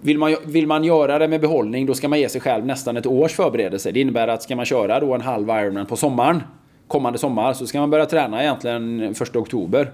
vill 0.00 0.18
man, 0.18 0.36
vill 0.44 0.66
man 0.66 0.84
göra 0.84 1.18
det 1.18 1.28
med 1.28 1.40
behållning, 1.40 1.86
då 1.86 1.94
ska 1.94 2.08
man 2.08 2.20
ge 2.20 2.28
sig 2.28 2.40
själv 2.40 2.66
nästan 2.66 2.96
ett 2.96 3.06
års 3.06 3.32
förberedelse. 3.32 3.90
Det 3.90 4.00
innebär 4.00 4.28
att 4.28 4.42
ska 4.42 4.56
man 4.56 4.64
köra 4.64 5.00
då 5.00 5.14
en 5.14 5.20
halv 5.20 5.48
Ironman 5.48 5.86
på 5.86 5.96
sommaren, 5.96 6.42
kommande 6.88 7.18
sommar, 7.18 7.52
så 7.52 7.66
ska 7.66 7.80
man 7.80 7.90
börja 7.90 8.06
träna 8.06 8.42
egentligen 8.42 9.00
1 9.00 9.36
oktober. 9.36 9.90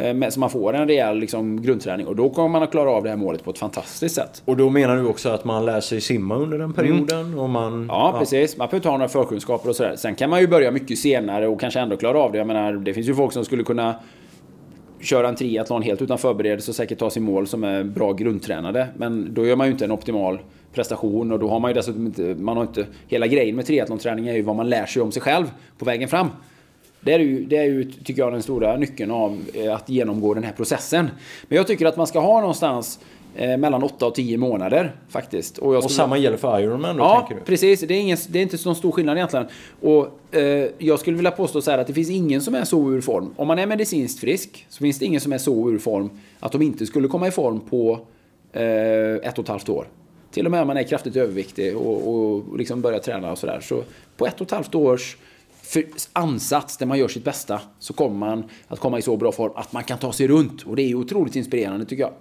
Eh, 0.00 0.28
så 0.28 0.40
man 0.40 0.50
får 0.50 0.72
en 0.72 0.88
rejäl 0.88 1.18
liksom, 1.18 1.62
grundträning 1.62 2.06
och 2.06 2.16
då 2.16 2.30
kommer 2.30 2.48
man 2.48 2.62
att 2.62 2.70
klara 2.70 2.90
av 2.90 3.02
det 3.02 3.08
här 3.08 3.16
målet 3.16 3.44
på 3.44 3.50
ett 3.50 3.58
fantastiskt 3.58 4.14
sätt. 4.14 4.42
Och 4.44 4.56
då 4.56 4.70
menar 4.70 4.96
du 4.96 5.06
också 5.06 5.28
att 5.28 5.44
man 5.44 5.66
lär 5.66 5.80
sig 5.80 6.00
simma 6.00 6.36
under 6.36 6.58
den 6.58 6.72
perioden? 6.72 7.26
Mm. 7.26 7.38
Och 7.38 7.50
man, 7.50 7.86
ja, 7.88 8.10
ja, 8.12 8.18
precis. 8.18 8.56
Man 8.56 8.66
behöver 8.66 8.76
inte 8.76 8.88
ha 8.88 8.96
några 8.96 9.08
förkunskaper 9.08 9.68
och 9.68 9.76
sådär. 9.76 9.96
Sen 9.96 10.14
kan 10.14 10.30
man 10.30 10.40
ju 10.40 10.46
börja 10.46 10.70
mycket 10.70 10.98
senare 10.98 11.48
och 11.48 11.60
kanske 11.60 11.80
ändå 11.80 11.96
klara 11.96 12.18
av 12.18 12.32
det. 12.32 12.38
Jag 12.38 12.46
menar, 12.46 12.72
det 12.72 12.94
finns 12.94 13.08
ju 13.08 13.14
folk 13.14 13.32
som 13.32 13.44
skulle 13.44 13.64
kunna 13.64 13.94
köra 15.00 15.28
en 15.28 15.34
triathlon 15.34 15.82
helt 15.82 16.02
utan 16.02 16.18
förberedelse 16.18 16.70
och 16.70 16.74
säkert 16.74 16.98
ta 16.98 17.10
sig 17.10 17.22
mål 17.22 17.46
som 17.46 17.64
är 17.64 17.84
bra 17.84 18.12
grundtränade. 18.12 18.88
Men 18.96 19.34
då 19.34 19.46
gör 19.46 19.56
man 19.56 19.66
ju 19.66 19.72
inte 19.72 19.84
en 19.84 19.92
optimal 19.92 20.38
prestation 20.74 21.32
och 21.32 21.38
då 21.38 21.48
har 21.48 21.60
man 21.60 21.70
ju 21.70 21.74
dessutom 21.74 22.06
inte, 22.06 22.22
man 22.22 22.56
har 22.56 22.64
inte, 22.64 22.86
hela 23.08 23.26
grejen 23.26 23.56
med 23.56 23.66
triathlonträning 23.66 24.28
är 24.28 24.34
ju 24.34 24.42
vad 24.42 24.56
man 24.56 24.68
lär 24.68 24.86
sig 24.86 25.02
om 25.02 25.12
sig 25.12 25.22
själv 25.22 25.46
på 25.78 25.84
vägen 25.84 26.08
fram. 26.08 26.28
Det 27.00 27.12
är, 27.12 27.18
ju, 27.18 27.44
det 27.44 27.56
är 27.56 27.64
ju, 27.64 27.84
tycker 27.84 28.22
jag, 28.22 28.32
den 28.32 28.42
stora 28.42 28.76
nyckeln 28.76 29.10
av 29.10 29.38
eh, 29.54 29.74
att 29.74 29.88
genomgå 29.88 30.34
den 30.34 30.44
här 30.44 30.52
processen. 30.52 31.10
Men 31.48 31.56
jag 31.56 31.66
tycker 31.66 31.86
att 31.86 31.96
man 31.96 32.06
ska 32.06 32.20
ha 32.20 32.40
någonstans 32.40 33.00
eh, 33.36 33.56
mellan 33.56 33.82
8 33.82 34.06
och 34.06 34.14
10 34.14 34.36
månader 34.36 34.96
faktiskt. 35.08 35.58
Och, 35.58 35.74
och 35.74 35.90
samma 35.90 36.18
gäller 36.18 36.36
för 36.36 36.60
Ironman 36.60 36.96
då, 36.96 37.02
Ja, 37.02 37.28
precis. 37.44 37.80
Det 37.80 37.94
är, 37.94 38.00
ingen, 38.00 38.18
det 38.28 38.38
är 38.38 38.42
inte 38.42 38.58
så 38.58 38.74
stor 38.74 38.92
skillnad 38.92 39.16
egentligen. 39.16 39.46
Och 39.80 40.36
eh, 40.36 40.70
jag 40.78 41.00
skulle 41.00 41.16
vilja 41.16 41.30
påstå 41.30 41.60
så 41.62 41.70
här 41.70 41.78
att 41.78 41.86
det 41.86 41.94
finns 41.94 42.10
ingen 42.10 42.40
som 42.40 42.54
är 42.54 42.64
så 42.64 42.90
ur 42.90 43.00
form. 43.00 43.30
Om 43.36 43.46
man 43.48 43.58
är 43.58 43.66
medicinskt 43.66 44.20
frisk 44.20 44.66
så 44.68 44.78
finns 44.78 44.98
det 44.98 45.04
ingen 45.04 45.20
som 45.20 45.32
är 45.32 45.38
så 45.38 45.70
ur 45.70 45.78
form 45.78 46.10
att 46.40 46.52
de 46.52 46.62
inte 46.62 46.86
skulle 46.86 47.08
komma 47.08 47.28
i 47.28 47.30
form 47.30 47.60
på 47.60 48.00
eh, 48.52 48.62
ett 49.28 49.38
och 49.38 49.44
ett 49.44 49.48
halvt 49.48 49.68
år. 49.68 49.88
Till 50.30 50.44
och 50.46 50.50
med 50.50 50.60
om 50.60 50.66
man 50.66 50.76
är 50.76 50.82
kraftigt 50.82 51.16
överviktig 51.16 51.76
och, 51.76 52.14
och 52.14 52.58
liksom 52.58 52.80
börjar 52.80 52.98
träna 52.98 53.32
och 53.32 53.38
sådär. 53.38 53.60
Så 53.62 53.82
på 54.16 54.26
ett 54.26 54.40
och 54.40 54.46
ett 54.46 54.50
halvt 54.50 54.74
års 54.74 55.16
för 55.68 55.84
ansats 56.12 56.76
där 56.76 56.86
man 56.86 56.98
gör 56.98 57.08
sitt 57.08 57.24
bästa 57.24 57.60
så 57.78 57.92
kommer 57.92 58.16
man 58.16 58.44
att 58.68 58.78
komma 58.78 58.98
i 58.98 59.02
så 59.02 59.16
bra 59.16 59.32
form 59.32 59.52
att 59.54 59.72
man 59.72 59.84
kan 59.84 59.98
ta 59.98 60.12
sig 60.12 60.28
runt. 60.28 60.62
Och 60.62 60.76
det 60.76 60.82
är 60.82 60.94
otroligt 60.94 61.36
inspirerande 61.36 61.86
tycker 61.86 62.02
jag. 62.02 62.12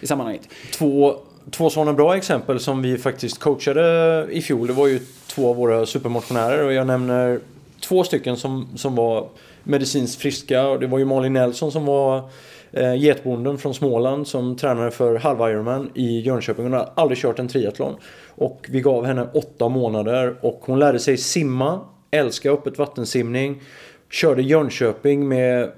I 0.00 0.06
sammanhanget. 0.06 0.48
Två, 0.72 1.16
två 1.50 1.70
sådana 1.70 1.92
bra 1.92 2.16
exempel 2.16 2.60
som 2.60 2.82
vi 2.82 2.98
faktiskt 2.98 3.38
coachade 3.38 4.26
i 4.30 4.42
fjol. 4.42 4.66
Det 4.66 4.72
var 4.72 4.86
ju 4.86 5.00
två 5.26 5.50
av 5.50 5.56
våra 5.56 5.86
supermotionärer 5.86 6.64
och 6.64 6.72
jag 6.72 6.86
nämner 6.86 7.40
två 7.80 8.04
stycken 8.04 8.36
som, 8.36 8.68
som 8.76 8.94
var 8.94 9.28
medicinskt 9.62 10.20
friska. 10.20 10.68
Och 10.68 10.80
det 10.80 10.86
var 10.86 10.98
ju 10.98 11.04
Malin 11.04 11.32
Nelson 11.32 11.72
som 11.72 11.86
var 11.86 12.30
eh, 12.72 12.94
getbonden 12.94 13.58
från 13.58 13.74
Småland 13.74 14.28
som 14.28 14.56
tränade 14.56 14.90
för 14.90 15.14
halv 15.14 15.40
Ironman 15.40 15.90
i 15.94 16.20
Jönköping. 16.20 16.64
Hon 16.64 16.72
har 16.72 16.92
aldrig 16.94 17.18
kört 17.18 17.38
en 17.38 17.48
triathlon. 17.48 17.96
Och 18.28 18.66
vi 18.68 18.80
gav 18.80 19.06
henne 19.06 19.28
åtta 19.34 19.68
månader 19.68 20.36
och 20.40 20.62
hon 20.64 20.78
lärde 20.78 20.98
sig 20.98 21.16
simma 21.16 21.80
älskar 22.16 22.50
öppet 22.50 22.78
vattensimning. 22.78 23.62
Körde 24.10 24.42
Jönköping 24.42 25.28
med 25.28 25.70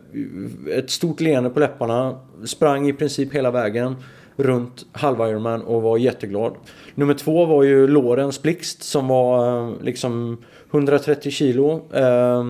ett 0.73 0.91
stort 0.91 1.21
leende 1.21 1.51
på 1.51 1.61
läpparna. 1.61 2.21
Sprang 2.45 2.89
i 2.89 2.93
princip 2.93 3.35
hela 3.35 3.51
vägen 3.51 3.97
runt 4.37 4.87
halv 4.93 5.21
Ironman 5.21 5.63
och 5.63 5.83
var 5.83 5.99
jätteglad. 5.99 6.55
Nummer 6.95 7.15
två 7.15 7.45
var 7.45 7.63
ju 7.63 7.87
Lorenz 7.87 8.43
Blixt 8.43 8.83
som 8.83 9.09
var 9.09 9.59
eh, 9.69 9.73
liksom 9.83 10.39
130 10.71 11.31
kilo. 11.31 11.83
Eh, 11.93 12.45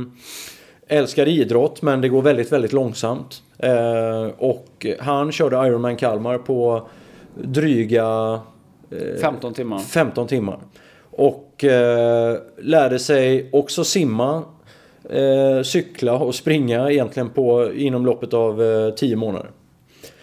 älskar 0.88 1.28
idrott 1.28 1.83
men 1.83 2.00
det 2.00 2.09
går 2.09 2.23
väldigt, 2.23 2.52
väldigt 2.52 2.73
långsamt. 2.73 3.42
Eh, 3.59 4.26
och 4.38 4.87
han 5.00 5.33
körde 5.33 5.57
Ironman 5.57 5.97
Kalmar 5.97 6.38
på 6.38 6.88
dryga... 7.35 8.40
Eh, 8.90 9.21
15 9.21 9.54
timmar. 9.54 9.78
15 9.78 10.26
timmar. 10.26 10.59
Och 11.11 11.48
eh, 11.64 12.36
lärde 12.58 12.98
sig 12.98 13.48
också 13.52 13.84
simma, 13.84 14.42
eh, 15.10 15.62
cykla 15.62 16.18
och 16.18 16.34
springa 16.34 16.90
egentligen 16.90 17.30
på, 17.30 17.72
inom 17.74 18.06
loppet 18.06 18.34
av 18.34 18.62
eh, 18.62 18.90
10 18.94 19.16
månader. 19.16 19.50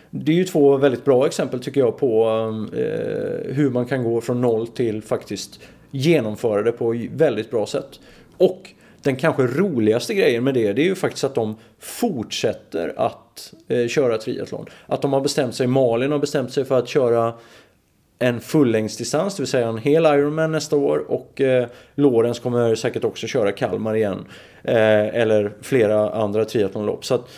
Det 0.10 0.32
är 0.32 0.36
ju 0.36 0.44
två 0.44 0.78
väldigt 0.78 1.06
bra 1.06 1.26
exempel 1.26 1.60
tycker 1.60 1.82
jag 1.82 1.98
på 1.98 2.28
eh, 2.74 3.54
hur 3.54 3.70
man 3.70 3.86
kan 3.86 4.04
gå 4.04 4.22
från 4.22 4.42
noll 4.42 4.68
till 4.68 5.02
faktiskt 5.02 5.60
genomföra 5.92 6.64
det 6.64 6.72
på 6.72 7.08
väldigt 7.12 7.52
bra 7.52 7.66
sätt. 7.66 8.00
Och 8.38 8.70
den 9.02 9.16
kanske 9.16 9.44
roligaste 9.44 10.14
grejen 10.14 10.44
med 10.44 10.54
det, 10.54 10.74
det 10.74 10.82
är 10.82 10.86
ju 10.86 10.96
faktiskt 10.96 11.24
att 11.24 11.36
de 11.36 11.56
fortsätter 11.80 12.94
att 12.98 13.54
eh, 13.68 13.88
köra 13.88 14.18
triathlon. 14.18 14.66
Att 14.86 15.02
de 15.02 15.14
har 15.14 15.22
bestämt 15.22 15.56
sig, 15.56 15.68
Malin 15.68 16.12
har 16.12 16.20
bestämt 16.20 16.52
sig 16.52 16.66
för 16.66 16.80
att 16.80 16.88
köra 16.88 17.34
en 18.20 18.40
fullängdsdistans, 18.40 19.36
det 19.36 19.42
vill 19.42 19.48
säga 19.48 19.68
en 19.68 19.78
hel 19.78 20.06
Ironman 20.06 20.52
nästa 20.52 20.76
år 20.76 21.12
och 21.12 21.42
eh, 21.42 21.68
Lorenz 21.96 22.40
kommer 22.40 22.76
säkert 22.76 23.04
också 23.04 23.28
köra 23.28 23.52
Kalmar 23.52 23.96
igen. 23.96 24.26
Eh, 24.64 25.16
eller 25.16 25.52
flera 25.62 26.10
andra 26.10 26.46
triathlonlopp. 26.46 27.06
Så 27.06 27.16
att, 27.16 27.30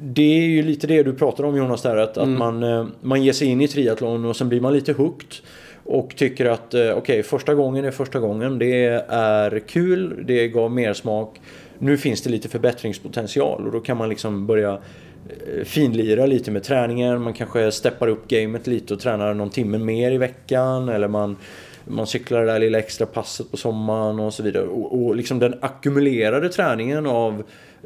det 0.00 0.22
är 0.22 0.46
ju 0.46 0.62
lite 0.62 0.86
det 0.86 1.02
du 1.02 1.14
pratar 1.14 1.44
om 1.44 1.56
Jonas 1.56 1.82
där, 1.82 1.96
att, 1.96 2.16
mm. 2.16 2.32
att 2.32 2.38
man, 2.38 2.62
eh, 2.62 2.86
man 3.00 3.22
ger 3.22 3.32
sig 3.32 3.48
in 3.48 3.60
i 3.60 3.68
triathlon 3.68 4.24
och 4.24 4.36
sen 4.36 4.48
blir 4.48 4.60
man 4.60 4.72
lite 4.72 4.92
hooked. 4.92 5.34
Och 5.84 6.16
tycker 6.16 6.46
att 6.46 6.74
eh, 6.74 6.80
okej, 6.80 6.92
okay, 6.92 7.22
första 7.22 7.54
gången 7.54 7.84
är 7.84 7.90
första 7.90 8.20
gången. 8.20 8.58
Det 8.58 8.84
är 9.08 9.58
kul, 9.58 10.24
det 10.26 10.48
gav 10.48 10.70
mer 10.70 10.92
smak. 10.92 11.40
Nu 11.78 11.96
finns 11.96 12.22
det 12.22 12.30
lite 12.30 12.48
förbättringspotential 12.48 13.66
och 13.66 13.72
då 13.72 13.80
kan 13.80 13.96
man 13.96 14.08
liksom 14.08 14.46
börja 14.46 14.78
Eh, 15.28 15.64
finlira 15.64 16.26
lite 16.26 16.50
med 16.50 16.62
träningen. 16.62 17.22
Man 17.22 17.32
kanske 17.32 17.72
steppar 17.72 18.08
upp 18.08 18.28
gamet 18.28 18.66
lite 18.66 18.94
och 18.94 19.00
tränar 19.00 19.34
någon 19.34 19.50
timme 19.50 19.78
mer 19.78 20.12
i 20.12 20.18
veckan. 20.18 20.88
Eller 20.88 21.08
man, 21.08 21.36
man 21.84 22.06
cyklar 22.06 22.40
det 22.40 22.52
där 22.52 22.58
lilla 22.58 22.78
extra 22.78 23.06
passet 23.06 23.50
på 23.50 23.56
sommaren 23.56 24.20
och 24.20 24.34
så 24.34 24.42
vidare. 24.42 24.66
Och, 24.66 25.02
och 25.02 25.16
liksom 25.16 25.38
den 25.38 25.54
ackumulerade 25.60 26.48
träningen 26.48 27.06
av 27.06 27.42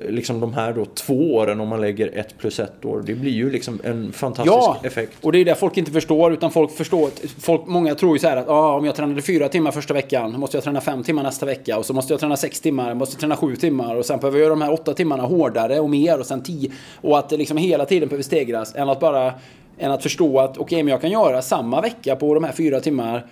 liksom 0.09 0.41
de 0.41 0.55
här 0.55 0.73
då 0.73 0.85
två 0.85 1.35
åren 1.35 1.61
om 1.61 1.69
man 1.69 1.81
lägger 1.81 2.19
ett 2.19 2.39
plus 2.39 2.61
ett 2.61 2.85
år. 2.85 3.03
Det 3.07 3.15
blir 3.15 3.33
ju 3.33 3.51
liksom 3.51 3.81
en 3.85 4.13
fantastisk 4.13 4.57
ja, 4.57 4.81
effekt. 4.83 5.13
och 5.25 5.33
det 5.33 5.39
är 5.39 5.45
det 5.45 5.55
folk 5.55 5.77
inte 5.77 5.91
förstår. 5.91 6.33
Utan 6.33 6.51
folk 6.51 6.71
förstår, 6.71 7.11
folk, 7.41 7.67
många 7.67 7.95
tror 7.95 8.17
ju 8.17 8.19
så 8.19 8.29
här 8.29 8.37
att 8.37 8.49
ah, 8.49 8.77
om 8.77 8.85
jag 8.85 8.95
tränade 8.95 9.23
fyra 9.23 9.49
timmar 9.49 9.71
första 9.71 9.95
veckan, 9.95 10.41
måste 10.41 10.57
jag 10.57 10.65
träna 10.65 10.81
fem 10.81 11.03
timmar 11.03 11.23
nästa 11.23 11.47
vecka. 11.47 11.79
Och 11.79 11.87
så 11.87 11.93
måste 11.93 12.13
jag 12.13 12.21
träna 12.21 12.37
sex 12.37 12.61
timmar, 12.61 12.95
måste 12.95 13.15
jag 13.15 13.21
träna 13.21 13.37
sju 13.37 13.57
timmar. 13.57 13.97
Och 13.97 14.07
sen 14.07 14.19
behöver 14.19 14.39
jag 14.39 14.45
göra 14.45 14.55
de 14.55 14.63
här 14.63 14.73
åtta 14.73 14.95
timmarna 14.95 15.23
hårdare 15.23 15.81
och 15.81 15.91
mer. 15.91 16.21
Och 16.21 16.27
sen 16.27 16.43
tio. 16.43 16.73
Och 17.01 17.19
att 17.19 17.29
det 17.29 17.37
liksom 17.37 17.57
hela 17.57 17.85
tiden 17.85 18.09
behöver 18.09 18.25
stegras. 18.25 18.75
Än 18.75 18.89
att 18.89 19.01
bara 19.01 19.35
än 19.79 19.91
att 19.91 20.03
förstå 20.03 20.41
att 20.41 20.51
okej, 20.51 20.63
okay, 20.63 20.83
men 20.83 20.91
jag 20.91 21.01
kan 21.01 21.11
göra 21.11 21.43
samma 21.43 21.81
vecka 21.81 22.17
på 22.17 22.35
de 22.35 22.45
här 22.45 22.53
fyra 22.53 22.81
timmar 22.81 23.27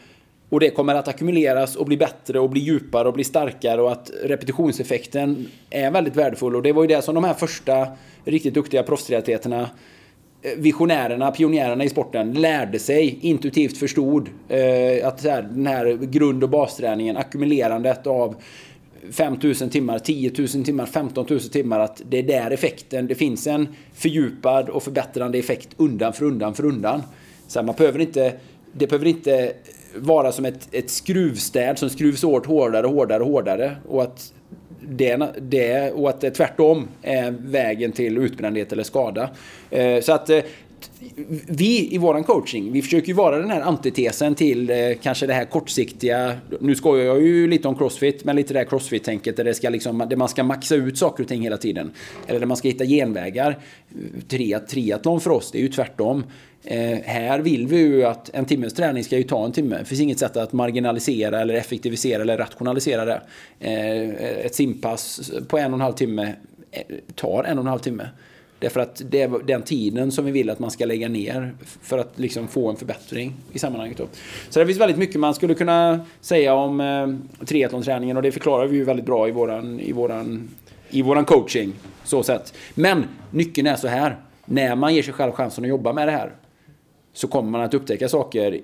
och 0.55 0.61
det 0.61 0.71
kommer 0.71 0.95
att 0.95 1.09
ackumuleras 1.09 1.77
och 1.77 1.87
bli 1.87 1.97
bättre 1.97 2.39
och 2.39 2.51
bli 2.51 2.61
djupare 2.61 3.09
och 3.09 3.15
bli 3.15 3.25
starkare 3.25 3.83
och 3.83 3.93
att 3.93 4.11
repetitionseffekten 4.23 5.49
är 5.71 5.91
väldigt 5.91 6.17
värdefull. 6.17 6.57
Och 6.57 6.63
det 6.63 6.73
var 6.73 6.83
ju 6.83 6.89
det 6.89 7.03
som 7.03 7.15
de 7.15 7.25
här 7.25 7.35
första 7.35 7.89
riktigt 8.25 8.55
duktiga 8.55 8.83
proffsrealiteterna 8.83 9.71
eh, 10.43 10.51
visionärerna, 10.57 11.31
pionjärerna 11.31 11.85
i 11.85 11.89
sporten 11.89 12.33
lärde 12.33 12.79
sig, 12.79 13.19
intuitivt 13.21 13.79
förstod 13.79 14.29
eh, 14.49 15.09
att 15.09 15.25
här, 15.25 15.43
den 15.43 15.67
här 15.67 15.97
grund 15.97 16.45
och 16.45 16.51
basträningen, 16.51 17.17
ackumulerandet 17.17 18.07
av 18.07 18.35
5000 19.11 19.71
timmar, 19.71 19.99
10 19.99 20.33
000 20.39 20.49
timmar, 20.49 20.87
15 20.87 21.27
000 21.31 21.41
timmar, 21.41 21.81
att 21.81 22.03
det 22.09 22.19
är 22.19 22.23
där 22.23 22.51
effekten, 22.51 23.07
det 23.07 23.15
finns 23.15 23.47
en 23.47 23.69
fördjupad 23.95 24.69
och 24.69 24.83
förbättrande 24.83 25.39
effekt 25.39 25.69
undan 25.77 26.13
för 26.13 26.25
undan 26.25 26.55
för 26.55 26.65
undan. 26.65 27.03
Så 27.49 27.63
man 27.63 27.75
behöver 27.79 27.99
inte, 27.99 28.33
det 28.73 28.87
behöver 28.87 29.07
inte 29.07 29.53
vara 29.97 30.33
som 30.33 30.45
ett, 30.45 30.69
ett 30.73 30.91
skruvstäd 30.91 31.79
som 31.79 31.91
skruvs 31.91 32.25
åt 32.25 32.47
hårdare 32.47 32.87
och 32.87 32.93
hårdare 32.93 33.23
och 33.23 33.29
hårdare. 33.29 33.77
Och 33.89 34.03
att 34.03 34.33
det, 34.81 35.29
det, 35.41 35.93
och 35.93 36.09
att 36.09 36.21
det 36.21 36.31
tvärtom 36.31 36.89
är 37.03 37.31
vägen 37.31 37.93
till 37.93 38.19
utbrändhet 38.19 38.73
eller 38.73 38.83
skada. 38.83 39.31
Eh, 39.71 40.01
så 40.01 40.13
att 40.13 40.31
eh, 40.31 40.41
vi 41.47 41.95
i 41.95 41.99
vår 41.99 42.23
coaching, 42.23 42.73
vi 42.73 42.83
försöker 42.83 43.09
ju 43.09 43.15
vara 43.15 43.39
den 43.39 43.51
här 43.51 43.61
antitesen 43.61 44.35
till 44.35 44.71
eh, 44.71 44.77
kanske 45.03 45.27
det 45.27 45.35
här 45.35 45.45
kortsiktiga. 45.45 46.37
Nu 46.61 46.75
skojar 46.75 47.05
jag 47.05 47.23
ju 47.23 47.47
lite 47.49 47.69
om 47.69 47.79
crossfit, 47.79 48.25
men 48.25 48.37
lite 48.37 48.53
det 48.53 48.59
här 48.59 48.67
crossfit-tänket 48.67 49.37
där, 49.37 49.45
det 49.45 49.55
ska 49.55 49.71
liksom, 49.71 49.99
där 49.99 50.17
man 50.17 50.29
ska 50.29 50.45
maxa 50.45 50.75
ut 50.75 50.99
saker 50.99 51.23
och 51.23 51.29
ting 51.29 51.43
hela 51.43 51.57
tiden. 51.57 51.91
Eller 52.27 52.41
där 52.41 52.47
man 52.47 52.57
ska 52.57 52.69
hitta 52.69 52.85
genvägar. 52.85 53.59
Triathlon 54.69 55.21
för 55.21 55.31
oss, 55.31 55.51
det 55.51 55.59
är 55.59 55.63
ju 55.63 55.69
tvärtom. 55.69 56.25
Eh, 56.67 56.99
här 57.05 57.39
vill 57.39 57.67
vi 57.67 57.79
ju 57.79 58.05
att 58.05 58.31
en 58.35 58.45
timmes 58.45 58.75
träning 58.75 59.05
ska 59.05 59.17
ju 59.17 59.23
ta 59.23 59.45
en 59.45 59.53
timme. 59.53 59.79
Det 59.79 59.85
finns 59.85 60.01
inget 60.01 60.19
sätt 60.19 60.37
att 60.37 60.53
marginalisera 60.53 61.41
eller 61.41 61.55
effektivisera 61.55 62.23
eller 62.23 62.39
rationalisera 62.39 63.05
det. 63.05 63.21
Eh, 63.61 64.47
ett 64.47 64.55
simpass 64.55 65.31
på 65.49 65.59
en 65.59 65.73
och 65.73 65.77
en 65.77 65.81
halv 65.81 65.93
timme 65.93 66.35
eh, 66.71 66.83
tar 67.15 67.45
en 67.45 67.59
och 67.59 67.65
en 67.65 67.71
halv 67.71 67.81
timme. 67.81 68.09
Därför 68.65 68.81
att 68.81 69.03
det 69.11 69.23
är 69.23 69.47
den 69.47 69.63
tiden 69.63 70.13
som 70.13 70.25
vi 70.25 70.31
vill 70.31 70.51
att 70.51 70.59
man 70.59 70.71
ska 70.71 70.85
lägga 70.85 71.09
ner 71.09 71.55
för 71.83 71.99
att 71.99 72.19
liksom 72.19 72.49
få 72.49 72.71
en 72.71 72.77
förbättring 72.77 73.35
i 73.53 73.59
sammanhanget. 73.59 73.99
Då. 73.99 74.07
Så 74.51 74.61
det 74.61 74.67
finns 74.67 74.79
väldigt 74.79 74.99
mycket 74.99 75.21
man 75.21 75.35
skulle 75.35 75.55
kunna 75.55 76.01
säga 76.21 76.55
om 76.55 76.81
eh, 76.81 77.47
triathlonträningen 77.47 78.17
och 78.17 78.23
det 78.23 78.33
förklarar 78.33 78.67
vi 78.67 78.77
ju 78.77 78.85
väldigt 78.85 79.07
bra 79.07 79.29
i 79.29 79.31
våran, 79.31 79.81
i 79.81 79.93
våran, 79.93 80.49
i 80.91 81.03
våran 81.03 81.25
coaching. 81.25 81.73
Så 82.05 82.23
sätt. 82.23 82.55
Men 82.75 83.05
nyckeln 83.31 83.67
är 83.67 83.77
så 83.77 83.89
här. 83.89 84.17
När 84.45 84.77
man 84.77 84.95
ger 84.95 85.03
sig 85.03 85.13
själv 85.13 85.33
chansen 85.33 85.65
att 85.65 85.71
jobba 85.71 85.93
med 85.93 86.09
det 86.09 86.13
här 86.13 86.33
så 87.13 87.29
kommer 87.29 87.51
man 87.51 87.61
att 87.61 87.75
upptäcka 87.75 88.09
saker 88.09 88.61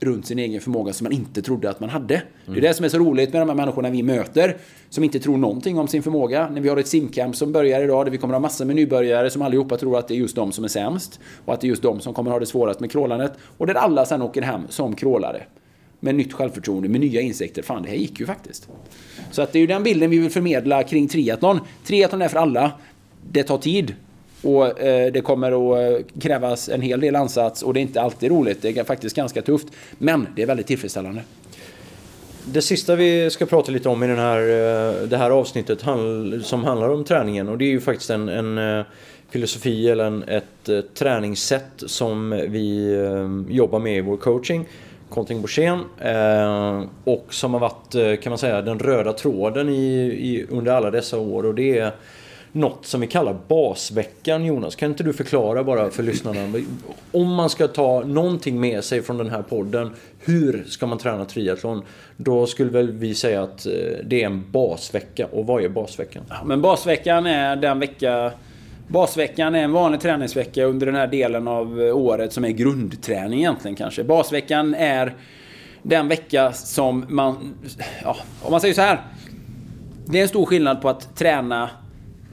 runt 0.00 0.26
sin 0.26 0.38
egen 0.38 0.60
förmåga 0.60 0.92
som 0.92 1.04
man 1.04 1.12
inte 1.12 1.42
trodde 1.42 1.70
att 1.70 1.80
man 1.80 1.90
hade. 1.90 2.22
Det 2.46 2.58
är 2.58 2.60
det 2.60 2.74
som 2.74 2.84
är 2.84 2.88
så 2.88 2.98
roligt 2.98 3.32
med 3.32 3.42
de 3.42 3.48
här 3.48 3.56
människorna 3.56 3.90
vi 3.90 4.02
möter 4.02 4.56
som 4.90 5.04
inte 5.04 5.20
tror 5.20 5.36
någonting 5.36 5.78
om 5.78 5.88
sin 5.88 6.02
förmåga. 6.02 6.48
När 6.48 6.60
vi 6.60 6.68
har 6.68 6.76
ett 6.76 6.88
simcamp 6.88 7.36
som 7.36 7.52
börjar 7.52 7.82
idag 7.82 8.06
där 8.06 8.10
vi 8.10 8.18
kommer 8.18 8.34
ha 8.34 8.40
massor 8.40 8.64
med 8.64 8.76
nybörjare 8.76 9.30
som 9.30 9.42
allihopa 9.42 9.76
tror 9.76 9.98
att 9.98 10.08
det 10.08 10.14
är 10.14 10.18
just 10.18 10.36
de 10.36 10.52
som 10.52 10.64
är 10.64 10.68
sämst 10.68 11.20
och 11.44 11.54
att 11.54 11.60
det 11.60 11.66
är 11.66 11.68
just 11.68 11.82
de 11.82 12.00
som 12.00 12.14
kommer 12.14 12.30
ha 12.30 12.38
det 12.38 12.46
svårast 12.46 12.80
med 12.80 12.90
krålandet 12.90 13.32
och 13.58 13.66
där 13.66 13.74
alla 13.74 14.06
sen 14.06 14.22
åker 14.22 14.42
hem 14.42 14.62
som 14.68 14.94
krålare 14.94 15.42
med 16.00 16.14
nytt 16.14 16.32
självförtroende, 16.32 16.88
med 16.88 17.00
nya 17.00 17.20
insikter. 17.20 17.62
Fan, 17.62 17.82
det 17.82 17.88
här 17.88 17.96
gick 17.96 18.20
ju 18.20 18.26
faktiskt. 18.26 18.68
Så 19.30 19.42
att 19.42 19.52
det 19.52 19.58
är 19.58 19.60
ju 19.60 19.66
den 19.66 19.82
bilden 19.82 20.10
vi 20.10 20.18
vill 20.18 20.30
förmedla 20.30 20.82
kring 20.82 21.08
triathlon. 21.08 21.60
Triathlon 21.84 22.22
är 22.22 22.28
för 22.28 22.38
alla. 22.38 22.72
Det 23.30 23.42
tar 23.42 23.58
tid. 23.58 23.94
Och 24.42 24.80
eh, 24.80 25.12
det 25.12 25.20
kommer 25.20 25.46
att 25.46 26.00
eh, 26.00 26.20
krävas 26.20 26.68
en 26.68 26.80
hel 26.80 27.00
del 27.00 27.16
ansats 27.16 27.62
och 27.62 27.74
det 27.74 27.80
är 27.80 27.82
inte 27.82 28.00
alltid 28.00 28.30
roligt. 28.30 28.62
Det 28.62 28.78
är 28.78 28.84
faktiskt 28.84 29.16
ganska 29.16 29.42
tufft. 29.42 29.66
Men 29.98 30.26
det 30.36 30.42
är 30.42 30.46
väldigt 30.46 30.66
tillfredsställande. 30.66 31.22
Det 32.44 32.62
sista 32.62 32.94
vi 32.94 33.30
ska 33.30 33.46
prata 33.46 33.72
lite 33.72 33.88
om 33.88 34.02
i 34.02 34.06
den 34.06 34.18
här, 34.18 34.38
eh, 34.38 35.08
det 35.08 35.16
här 35.16 35.30
avsnittet 35.30 35.80
som 36.42 36.64
handlar 36.64 36.88
om 36.88 37.04
träningen 37.04 37.48
och 37.48 37.58
det 37.58 37.64
är 37.64 37.70
ju 37.70 37.80
faktiskt 37.80 38.10
en, 38.10 38.28
en 38.28 38.78
eh, 38.78 38.84
filosofi 39.30 39.88
eller 39.88 40.04
en, 40.04 40.22
ett 40.22 40.94
träningssätt 40.94 41.82
som 41.86 42.30
vi 42.48 42.96
jobbar 43.48 43.78
med 43.78 43.96
i 43.96 44.00
vår 44.00 44.16
coaching. 44.16 44.68
Konting 45.08 45.42
Borssén. 45.42 45.80
och 47.04 47.26
som 47.30 47.52
har 47.54 47.60
varit, 47.60 48.22
kan 48.22 48.30
man 48.30 48.38
säga, 48.38 48.62
den 48.62 48.78
röda 48.78 49.12
tråden 49.12 49.68
i, 49.68 50.02
i, 50.04 50.46
under 50.50 50.72
alla 50.72 50.90
dessa 50.90 51.18
år 51.18 51.46
och 51.46 51.54
det 51.54 51.78
är 51.78 51.92
något 52.56 52.86
som 52.86 53.00
vi 53.00 53.06
kallar 53.06 53.36
basveckan 53.48 54.44
Jonas. 54.44 54.76
Kan 54.76 54.90
inte 54.90 55.04
du 55.04 55.12
förklara 55.12 55.64
bara 55.64 55.90
för 55.90 56.02
lyssnarna? 56.02 56.64
Om 57.12 57.34
man 57.34 57.50
ska 57.50 57.68
ta 57.68 58.00
någonting 58.00 58.60
med 58.60 58.84
sig 58.84 59.02
från 59.02 59.18
den 59.18 59.30
här 59.30 59.42
podden. 59.42 59.90
Hur 60.20 60.64
ska 60.68 60.86
man 60.86 60.98
träna 60.98 61.24
triathlon? 61.24 61.82
Då 62.16 62.46
skulle 62.46 62.70
väl 62.70 62.90
vi 62.90 63.14
säga 63.14 63.42
att 63.42 63.66
eh, 63.66 63.72
det 64.04 64.22
är 64.22 64.26
en 64.26 64.50
basvecka. 64.50 65.26
Och 65.26 65.46
vad 65.46 65.64
är 65.64 65.68
basveckan? 65.68 66.22
Ja, 66.28 66.44
men 66.44 66.62
basveckan 66.62 67.26
är 67.26 67.56
den 67.56 67.78
vecka 67.78 68.32
Basveckan 68.88 69.54
är 69.54 69.62
en 69.62 69.72
vanlig 69.72 70.00
träningsvecka 70.00 70.64
under 70.64 70.86
den 70.86 70.94
här 70.94 71.06
delen 71.06 71.48
av 71.48 71.78
året 71.78 72.32
som 72.32 72.44
är 72.44 72.50
grundträning 72.50 73.38
egentligen 73.38 73.76
kanske. 73.76 74.04
Basveckan 74.04 74.74
är 74.74 75.14
den 75.82 76.08
vecka 76.08 76.52
som 76.52 77.06
man... 77.08 77.54
Ja, 78.02 78.16
om 78.42 78.50
man 78.50 78.60
säger 78.60 78.74
så 78.74 78.80
här. 78.80 79.00
Det 80.06 80.18
är 80.18 80.22
en 80.22 80.28
stor 80.28 80.46
skillnad 80.46 80.82
på 80.82 80.88
att 80.88 81.16
träna 81.16 81.70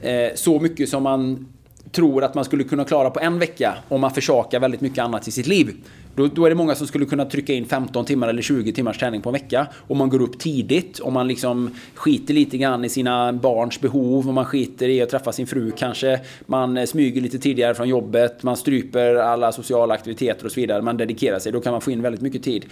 Eh, 0.04 0.34
så 0.34 0.60
mycket 0.60 0.88
som 0.88 1.02
man 1.02 1.46
tror 1.92 2.24
att 2.24 2.34
man 2.34 2.44
skulle 2.44 2.64
kunna 2.64 2.84
klara 2.84 3.10
på 3.10 3.20
en 3.20 3.38
vecka 3.38 3.74
om 3.88 4.00
man 4.00 4.10
försakar 4.10 4.60
väldigt 4.60 4.80
mycket 4.80 4.98
annat 4.98 5.28
i 5.28 5.30
sitt 5.30 5.46
liv. 5.46 5.74
Då, 6.16 6.26
då, 6.26 6.44
är 6.44 6.50
det 6.50 6.56
många 6.56 6.74
som 6.74 6.86
skulle 6.86 7.04
kunna 7.04 7.24
trycka 7.24 7.52
in 7.52 7.66
15 7.66 8.04
timmar 8.04 8.28
eller 8.28 8.42
20 8.42 8.72
timmars 8.72 8.98
träning 8.98 9.22
på 9.22 9.28
en 9.28 9.32
vecka. 9.32 9.66
Om 9.88 9.98
man 9.98 10.08
går 10.10 10.22
upp 10.22 10.38
tidigt, 10.38 11.00
om 11.00 11.12
man 11.12 11.28
liksom 11.28 11.70
skiter 11.94 12.34
lite 12.34 12.58
grann 12.58 12.84
i 12.84 12.88
sina 12.88 13.32
barns 13.32 13.80
behov, 13.80 14.28
om 14.28 14.34
man 14.34 14.44
skiter 14.44 14.88
i 14.88 15.02
att 15.02 15.08
träffa 15.08 15.32
sin 15.32 15.46
fru 15.46 15.70
kanske. 15.70 16.20
Man 16.46 16.86
smyger 16.86 17.20
lite 17.20 17.38
tidigare 17.38 17.74
från 17.74 17.88
jobbet, 17.88 18.42
man 18.42 18.56
stryper 18.56 19.14
alla 19.14 19.52
sociala 19.52 19.94
aktiviteter 19.94 20.44
och 20.44 20.52
så 20.52 20.60
vidare. 20.60 20.82
Man 20.82 20.96
dedikerar 20.96 21.38
sig, 21.38 21.52
då 21.52 21.60
kan 21.60 21.72
man 21.72 21.80
få 21.80 21.90
in 21.90 22.02
väldigt 22.02 22.22
mycket 22.22 22.42
tid. 22.42 22.64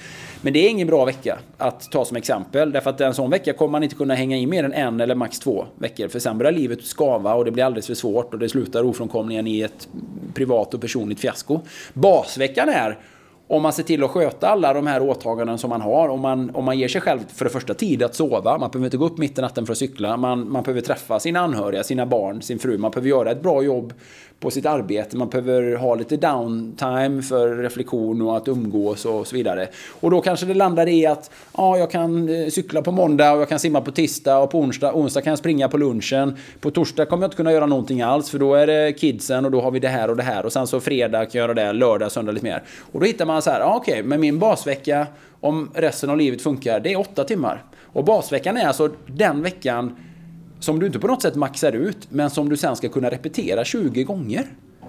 Men 0.42 0.52
det 0.52 0.66
är 0.66 0.70
ingen 0.70 0.88
bra 0.88 1.04
vecka 1.04 1.38
att 1.58 1.90
ta 1.90 2.04
som 2.04 2.16
exempel. 2.16 2.72
Därför 2.72 2.90
att 2.90 3.00
en 3.00 3.14
sån 3.14 3.30
vecka 3.30 3.52
kommer 3.52 3.72
man 3.72 3.82
inte 3.82 3.94
kunna 3.94 4.14
hänga 4.14 4.36
in 4.36 4.50
mer 4.50 4.64
än 4.64 4.72
en 4.72 5.00
eller 5.00 5.14
max 5.14 5.38
två 5.38 5.66
veckor. 5.78 6.08
För 6.08 6.18
sen 6.18 6.38
börjar 6.38 6.52
livet 6.52 6.84
skava 6.84 7.34
och 7.34 7.44
det 7.44 7.50
blir 7.50 7.64
alldeles 7.64 7.86
för 7.86 7.94
svårt 7.94 8.34
och 8.34 8.38
det 8.38 8.48
slutar 8.48 8.82
ofrånkomligen 8.82 9.46
i 9.46 9.60
ett 9.60 9.88
privat 10.34 10.74
och 10.74 10.80
personligt 10.80 11.20
fiasko. 11.20 11.60
Basveckan 11.94 12.68
är 12.68 12.98
om 13.48 13.62
man 13.62 13.72
ser 13.72 13.82
till 13.82 14.04
att 14.04 14.10
sköta 14.10 14.48
alla 14.48 14.72
de 14.72 14.86
här 14.86 15.02
åtaganden 15.02 15.58
som 15.58 15.70
man 15.70 15.80
har, 15.80 16.08
om 16.08 16.20
man, 16.20 16.50
om 16.50 16.64
man 16.64 16.78
ger 16.78 16.88
sig 16.88 17.00
själv 17.00 17.20
för 17.28 17.44
det 17.44 17.50
första 17.50 17.74
tid 17.74 18.02
att 18.02 18.14
sova, 18.14 18.58
man 18.58 18.70
behöver 18.70 18.86
inte 18.86 18.96
gå 18.96 19.06
upp 19.06 19.18
mitt 19.18 19.38
i 19.38 19.40
natten 19.40 19.66
för 19.66 19.72
att 19.72 19.78
cykla, 19.78 20.16
man, 20.16 20.52
man 20.52 20.62
behöver 20.62 20.80
träffa 20.80 21.20
sina 21.20 21.40
anhöriga, 21.40 21.82
sina 21.82 22.06
barn, 22.06 22.42
sin 22.42 22.58
fru, 22.58 22.78
man 22.78 22.90
behöver 22.90 23.08
göra 23.08 23.30
ett 23.30 23.42
bra 23.42 23.62
jobb 23.62 23.92
på 24.42 24.50
sitt 24.50 24.66
arbete, 24.66 25.16
man 25.16 25.28
behöver 25.28 25.76
ha 25.76 25.94
lite 25.94 26.16
downtime 26.16 27.22
för 27.22 27.56
reflektion 27.56 28.22
och 28.22 28.36
att 28.36 28.48
umgås 28.48 29.04
och 29.04 29.26
så 29.26 29.36
vidare. 29.36 29.68
Och 30.00 30.10
då 30.10 30.20
kanske 30.20 30.46
det 30.46 30.54
landar 30.54 30.88
i 30.88 31.06
att 31.06 31.30
ja, 31.56 31.78
jag 31.78 31.90
kan 31.90 32.28
eh, 32.28 32.48
cykla 32.48 32.82
på 32.82 32.92
måndag 32.92 33.32
och 33.32 33.40
jag 33.40 33.48
kan 33.48 33.58
simma 33.58 33.80
på 33.80 33.90
tisdag 33.90 34.38
och 34.38 34.50
på 34.50 34.58
onsdag, 34.58 34.94
onsdag 34.94 35.20
kan 35.20 35.30
jag 35.30 35.38
springa 35.38 35.68
på 35.68 35.78
lunchen. 35.78 36.36
På 36.60 36.70
torsdag 36.70 37.06
kommer 37.06 37.22
jag 37.22 37.28
inte 37.28 37.36
kunna 37.36 37.52
göra 37.52 37.66
någonting 37.66 38.02
alls 38.02 38.30
för 38.30 38.38
då 38.38 38.54
är 38.54 38.66
det 38.66 38.92
kidsen 38.92 39.44
och 39.44 39.50
då 39.50 39.60
har 39.60 39.70
vi 39.70 39.78
det 39.78 39.88
här 39.88 40.10
och 40.10 40.16
det 40.16 40.22
här 40.22 40.46
och 40.46 40.52
sen 40.52 40.66
så 40.66 40.80
fredag 40.80 41.18
kan 41.18 41.38
jag 41.38 41.48
göra 41.48 41.54
det, 41.54 41.72
lördag, 41.72 42.12
söndag 42.12 42.32
lite 42.32 42.44
mer. 42.44 42.62
Och 42.92 43.00
då 43.00 43.06
hittar 43.06 43.26
man 43.26 43.42
så 43.42 43.50
här, 43.50 43.60
ja, 43.60 43.74
okej, 43.76 43.92
okay, 43.92 44.02
men 44.02 44.20
min 44.20 44.38
basvecka 44.38 45.06
om 45.40 45.70
resten 45.74 46.10
av 46.10 46.16
livet 46.16 46.42
funkar, 46.42 46.80
det 46.80 46.92
är 46.92 47.00
åtta 47.00 47.24
timmar. 47.24 47.64
Och 47.92 48.04
basveckan 48.04 48.56
är 48.56 48.66
alltså 48.66 48.90
den 49.06 49.42
veckan 49.42 49.96
som 50.62 50.78
du 50.78 50.86
inte 50.86 50.98
på 50.98 51.06
något 51.06 51.22
sätt 51.22 51.34
maxar 51.34 51.72
ut, 51.72 52.10
men 52.10 52.30
som 52.30 52.48
du 52.48 52.56
sen 52.56 52.76
ska 52.76 52.88
kunna 52.88 53.10
repetera 53.10 53.64
20 53.64 54.04
gånger. 54.04 54.46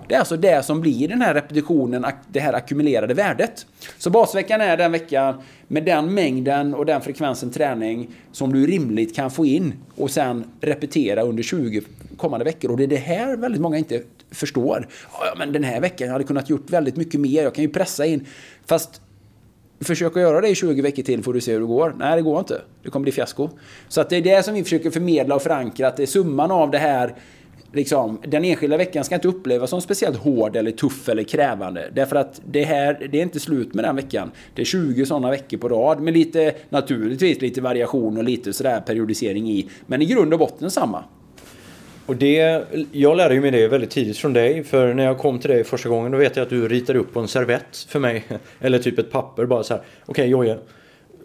Det 0.08 0.16
är 0.16 0.20
alltså 0.20 0.38
det 0.38 0.66
som 0.66 0.82
blir 0.82 1.08
den 1.08 1.22
här 1.22 1.34
repetitionen, 1.34 2.06
det 2.28 2.40
här 2.40 2.54
ackumulerade 2.54 3.14
värdet. 3.14 3.66
Så 3.98 4.10
basveckan 4.10 4.62
är 4.62 4.78
den 4.78 4.92
veckan 4.92 5.42
med 5.68 5.86
den 5.86 6.14
mängden 6.14 6.74
och 6.74 6.86
den 6.86 7.02
frekvensen 7.02 7.52
träning 7.52 8.10
som 8.32 8.54
du 8.54 8.68
rimligt 8.68 9.16
kan 9.16 9.32
få 9.32 9.46
in 9.46 9.74
och 9.96 10.12
sen 10.12 10.44
repetera 10.62 11.22
under 11.22 11.44
20 11.44 11.82
kommande 12.18 12.46
veckor. 12.46 12.72
Och 12.72 12.78
det 12.78 12.84
är 12.84 12.88
det 12.88 12.96
här 12.96 13.38
väldigt 13.38 13.62
många 13.62 13.78
inte 13.78 14.02
förstår. 14.32 14.88
Ja, 15.12 15.34
men 15.38 15.52
den 15.52 15.64
här 15.64 15.82
veckan 15.82 16.08
jag 16.08 16.12
hade 16.12 16.24
kunnat 16.24 16.50
gjort 16.50 16.70
väldigt 16.70 16.96
mycket 16.96 17.20
mer. 17.20 17.44
Jag 17.44 17.56
kan 17.56 17.64
ju 17.64 17.70
pressa 17.70 18.06
in. 18.06 18.26
Fast 18.66 19.02
Försök 19.84 20.18
att 20.18 20.22
göra 20.22 20.42
det 20.42 20.50
i 20.50 20.56
20 20.56 20.82
veckor 20.82 21.04
till 21.04 21.24
får 21.24 21.34
du 21.34 21.42
se 21.42 21.54
hur 21.54 21.60
det 21.60 21.66
går. 21.66 21.96
Nej, 21.98 22.16
det 22.16 22.22
går 22.22 22.40
inte. 22.40 22.62
Det 22.84 22.90
kommer 22.90 23.04
bli 23.04 23.12
fiasko. 23.12 23.50
Så 23.88 24.02
att 24.02 24.10
det 24.10 24.16
är 24.16 24.22
det 24.22 24.44
som 24.44 24.54
vi 24.54 24.64
försöker 24.64 24.90
förmedla 24.90 25.36
och 25.36 25.42
förankra. 25.42 25.88
Att 25.88 25.98
det 25.98 26.04
är 26.04 26.08
summan 26.08 26.52
av 26.52 26.72
det 26.72 26.78
här 26.78 27.16
Liksom, 27.76 28.20
den 28.28 28.46
enskilda 28.46 28.78
veckan 28.78 29.04
ska 29.04 29.16
inte 29.16 29.28
upplevas 29.28 29.70
som 29.70 29.82
speciellt 29.82 30.18
hård 30.18 30.56
eller 30.56 30.72
tuff 30.72 31.10
eller 31.10 31.24
krävande. 31.24 31.92
Därför 31.96 32.16
att 32.16 32.42
det 32.46 32.64
här, 32.64 33.08
det 33.12 33.18
är 33.18 33.22
inte 33.22 33.40
slut 33.40 33.74
med 33.74 33.86
den 33.86 33.96
veckan. 33.96 34.32
Det 34.56 34.62
är 34.62 34.66
20 34.66 35.06
sådana 35.06 35.30
veckor 35.30 35.58
på 35.58 35.70
rad 35.70 36.00
med 36.00 36.14
lite, 36.14 36.54
naturligtvis 36.70 37.42
lite 37.42 37.62
variation 37.62 38.18
och 38.18 38.24
lite 38.24 38.54
sådär 38.54 38.82
periodisering 38.82 39.50
i. 39.52 39.70
Men 39.86 40.02
i 40.02 40.06
grund 40.06 40.34
och 40.34 40.40
botten 40.40 40.72
samma. 40.72 41.04
Och 42.06 42.16
det, 42.16 42.64
jag 42.92 43.18
lärde 43.18 43.42
mig 43.42 43.52
det 43.52 43.68
väldigt 43.68 43.90
tidigt 43.90 44.18
från 44.18 44.34
dig. 44.34 44.64
För 44.64 44.94
när 44.94 45.04
jag 45.04 45.18
kom 45.18 45.40
till 45.40 45.50
dig 45.50 45.64
första 45.64 45.90
gången 45.90 46.12
då 46.12 46.18
vet 46.18 46.36
jag 46.36 46.44
att 46.44 46.50
du 46.50 46.68
ritade 46.68 47.00
upp 47.00 47.14
på 47.14 47.20
en 47.20 47.28
servett 47.28 47.86
för 47.90 48.00
mig. 48.00 48.24
Eller 48.60 48.80
typ 48.80 49.00
ett 49.00 49.12
papper 49.12 49.46
bara 49.46 49.64
så 49.64 49.74
här. 49.74 49.84
Okej 50.06 50.12
okay, 50.12 50.28
Jojje. 50.28 50.58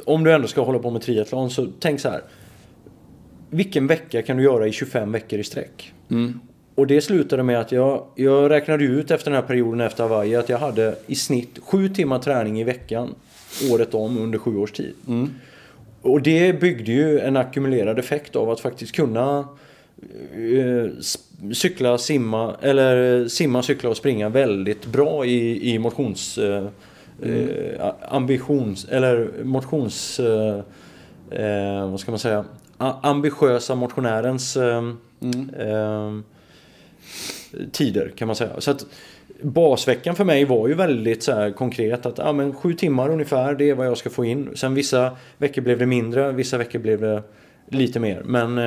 Om 0.05 0.25
du 0.25 0.33
ändå 0.33 0.49
ska 0.49 0.63
hålla 0.63 0.79
på 0.79 0.91
med 0.91 1.03
triathlon 1.03 1.51
så 1.51 1.69
tänk 1.81 2.01
så 2.01 2.09
här. 2.09 2.23
Vilken 3.51 3.87
vecka 3.87 4.23
kan 4.23 4.37
du 4.37 4.43
göra 4.43 4.67
i 4.67 4.73
25 4.73 5.13
veckor 5.13 5.39
i 5.39 5.45
sträck? 5.45 5.93
Mm. 6.11 6.41
Och 6.75 6.87
det 6.87 7.01
slutade 7.01 7.43
med 7.43 7.61
att 7.61 7.73
jag, 7.73 8.05
jag 8.15 8.51
räknade 8.51 8.85
ut 8.85 9.11
efter 9.11 9.31
den 9.31 9.41
här 9.41 9.47
perioden 9.47 9.81
efter 9.81 10.03
Hawaii 10.03 10.37
att 10.37 10.49
jag 10.49 10.59
hade 10.59 10.95
i 11.07 11.15
snitt 11.15 11.59
sju 11.63 11.89
timmar 11.89 12.19
träning 12.19 12.61
i 12.61 12.65
veckan 12.65 13.15
året 13.73 13.95
om 13.95 14.19
under 14.19 14.39
sju 14.39 14.57
års 14.57 14.73
tid. 14.73 14.95
Mm. 15.09 15.31
Och 16.03 16.23
det 16.23 16.61
byggde 16.61 16.93
ju 16.93 17.21
en 17.21 17.37
ackumulerad 17.37 17.99
effekt 17.99 18.37
av 18.37 18.51
att 18.51 18.61
faktiskt 18.61 18.95
kunna 18.95 19.49
cykla, 21.53 21.99
simma 21.99 22.57
eller 22.63 23.29
simma, 23.29 23.63
cykla 23.63 23.91
och 23.91 23.97
springa 23.97 24.29
väldigt 24.29 24.87
bra 24.87 25.25
i, 25.25 25.71
i 25.75 25.79
motions... 25.79 26.39
Eh, 26.39 26.67
mm. 27.23 27.49
eh, 27.49 27.95
ambitions... 28.09 28.85
Eller 28.85 29.31
motions... 29.45 30.21
Eh, 30.21 30.61
eh, 31.31 31.91
vad 31.91 32.01
ska 32.01 32.11
man 32.11 32.19
säga? 32.19 32.45
ambitiösa 33.03 33.75
motionärens 33.75 34.57
eh, 34.57 34.93
mm. 35.21 36.25
tider 37.73 38.13
kan 38.17 38.27
man 38.27 38.37
säga. 38.37 38.61
Så 38.61 38.71
att 38.71 38.87
basveckan 39.43 40.15
för 40.15 40.25
mig 40.25 40.45
var 40.45 40.69
ju 40.69 40.75
väldigt 40.75 41.23
så 41.23 41.53
konkret 41.57 42.07
att 42.07 42.19
ja, 42.19 42.33
men 42.33 42.55
sju 42.55 42.75
timmar 42.75 43.09
ungefär 43.09 43.55
det 43.55 43.71
är 43.71 43.75
vad 43.75 43.87
jag 43.87 43.99
ska 43.99 44.11
få 44.11 44.25
in. 44.25 44.51
Sen 44.55 44.75
vissa 44.75 45.17
veckor 45.39 45.63
blev 45.63 45.79
det 45.79 45.87
mindre, 45.87 46.33
vissa 46.33 46.59
veckor 46.59 46.79
blev 46.79 47.01
det 47.01 47.23
lite 47.69 48.01
mer. 48.01 48.23
Men 48.25 48.59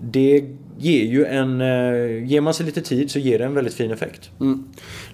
det 0.00 0.44
ger 0.78 1.04
ju 1.04 1.24
en... 1.24 1.60
Eh, 1.60 2.24
ger 2.24 2.40
man 2.40 2.54
sig 2.54 2.66
lite 2.66 2.80
tid 2.80 3.10
så 3.10 3.18
ger 3.18 3.38
det 3.38 3.44
en 3.44 3.54
väldigt 3.54 3.74
fin 3.74 3.90
effekt. 3.90 4.30
Mm. 4.40 4.64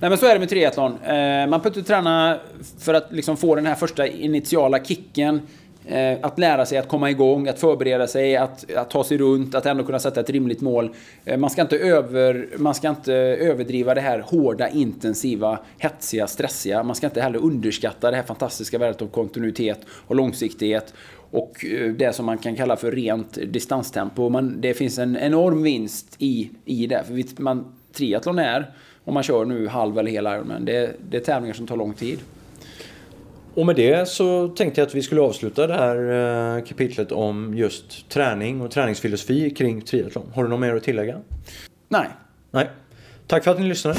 Nej 0.00 0.10
men 0.10 0.18
så 0.18 0.26
är 0.26 0.32
det 0.34 0.40
med 0.40 0.48
triathlon. 0.48 0.92
Eh, 0.92 1.08
man 1.08 1.50
behöver 1.50 1.66
inte 1.66 1.82
träna 1.82 2.38
för 2.78 2.94
att 2.94 3.12
liksom 3.12 3.36
få 3.36 3.54
den 3.54 3.66
här 3.66 3.74
första 3.74 4.06
initiala 4.06 4.84
kicken. 4.84 5.40
Eh, 5.88 6.18
att 6.22 6.38
lära 6.38 6.66
sig 6.66 6.78
att 6.78 6.88
komma 6.88 7.10
igång, 7.10 7.48
att 7.48 7.58
förbereda 7.58 8.06
sig, 8.06 8.36
att, 8.36 8.70
att 8.72 8.90
ta 8.90 9.04
sig 9.04 9.18
runt, 9.18 9.54
att 9.54 9.66
ändå 9.66 9.84
kunna 9.84 9.98
sätta 9.98 10.20
ett 10.20 10.30
rimligt 10.30 10.60
mål. 10.60 10.90
Man 11.38 11.50
ska, 11.50 11.62
inte 11.62 11.78
över, 11.78 12.48
man 12.56 12.74
ska 12.74 12.88
inte 12.88 13.14
överdriva 13.14 13.94
det 13.94 14.00
här 14.00 14.18
hårda, 14.18 14.68
intensiva, 14.68 15.58
hetsiga, 15.78 16.26
stressiga. 16.26 16.82
Man 16.82 16.96
ska 16.96 17.06
inte 17.06 17.20
heller 17.20 17.38
underskatta 17.38 18.10
det 18.10 18.16
här 18.16 18.24
fantastiska 18.24 18.78
värdet 18.78 19.02
av 19.02 19.06
kontinuitet 19.06 19.78
och 19.88 20.16
långsiktighet 20.16 20.94
och 21.30 21.64
eh, 21.64 21.92
det 21.92 22.12
som 22.12 22.26
man 22.26 22.38
kan 22.38 22.56
kalla 22.56 22.76
för 22.76 22.92
rent 22.92 23.38
distanstempo. 23.52 24.28
Man, 24.28 24.60
det 24.60 24.74
finns 24.74 24.98
en 24.98 25.16
enorm 25.16 25.62
vinst 25.62 26.16
i, 26.18 26.50
i 26.64 26.86
det. 26.86 27.04
För 27.04 27.42
man, 27.42 27.74
triathlon 27.92 28.38
är, 28.38 28.70
om 29.04 29.14
man 29.14 29.22
kör 29.22 29.44
nu 29.44 29.68
halv 29.68 29.98
eller 29.98 30.10
hel 30.10 30.26
Ironman, 30.26 30.64
det, 30.64 30.96
det 31.10 31.16
är 31.16 31.20
tävlingar 31.20 31.54
som 31.54 31.66
tar 31.66 31.76
lång 31.76 31.94
tid. 31.94 32.18
Och 33.54 33.66
med 33.66 33.76
det 33.76 34.08
så 34.08 34.48
tänkte 34.48 34.80
jag 34.80 34.86
att 34.86 34.94
vi 34.94 35.02
skulle 35.02 35.20
avsluta 35.20 35.66
det 35.66 35.74
här 35.74 36.56
eh, 36.56 36.64
kapitlet 36.64 37.12
om 37.12 37.54
just 37.56 38.08
träning 38.08 38.60
och 38.60 38.70
träningsfilosofi 38.70 39.50
kring 39.50 39.80
triathlon. 39.80 40.32
Har 40.34 40.42
du 40.42 40.48
något 40.48 40.60
mer 40.60 40.74
att 40.74 40.82
tillägga? 40.82 41.20
Nej. 41.88 42.08
Nej. 42.50 42.70
Tack 43.26 43.44
för 43.44 43.50
att 43.50 43.60
ni 43.60 43.66
lyssnade. 43.66 43.98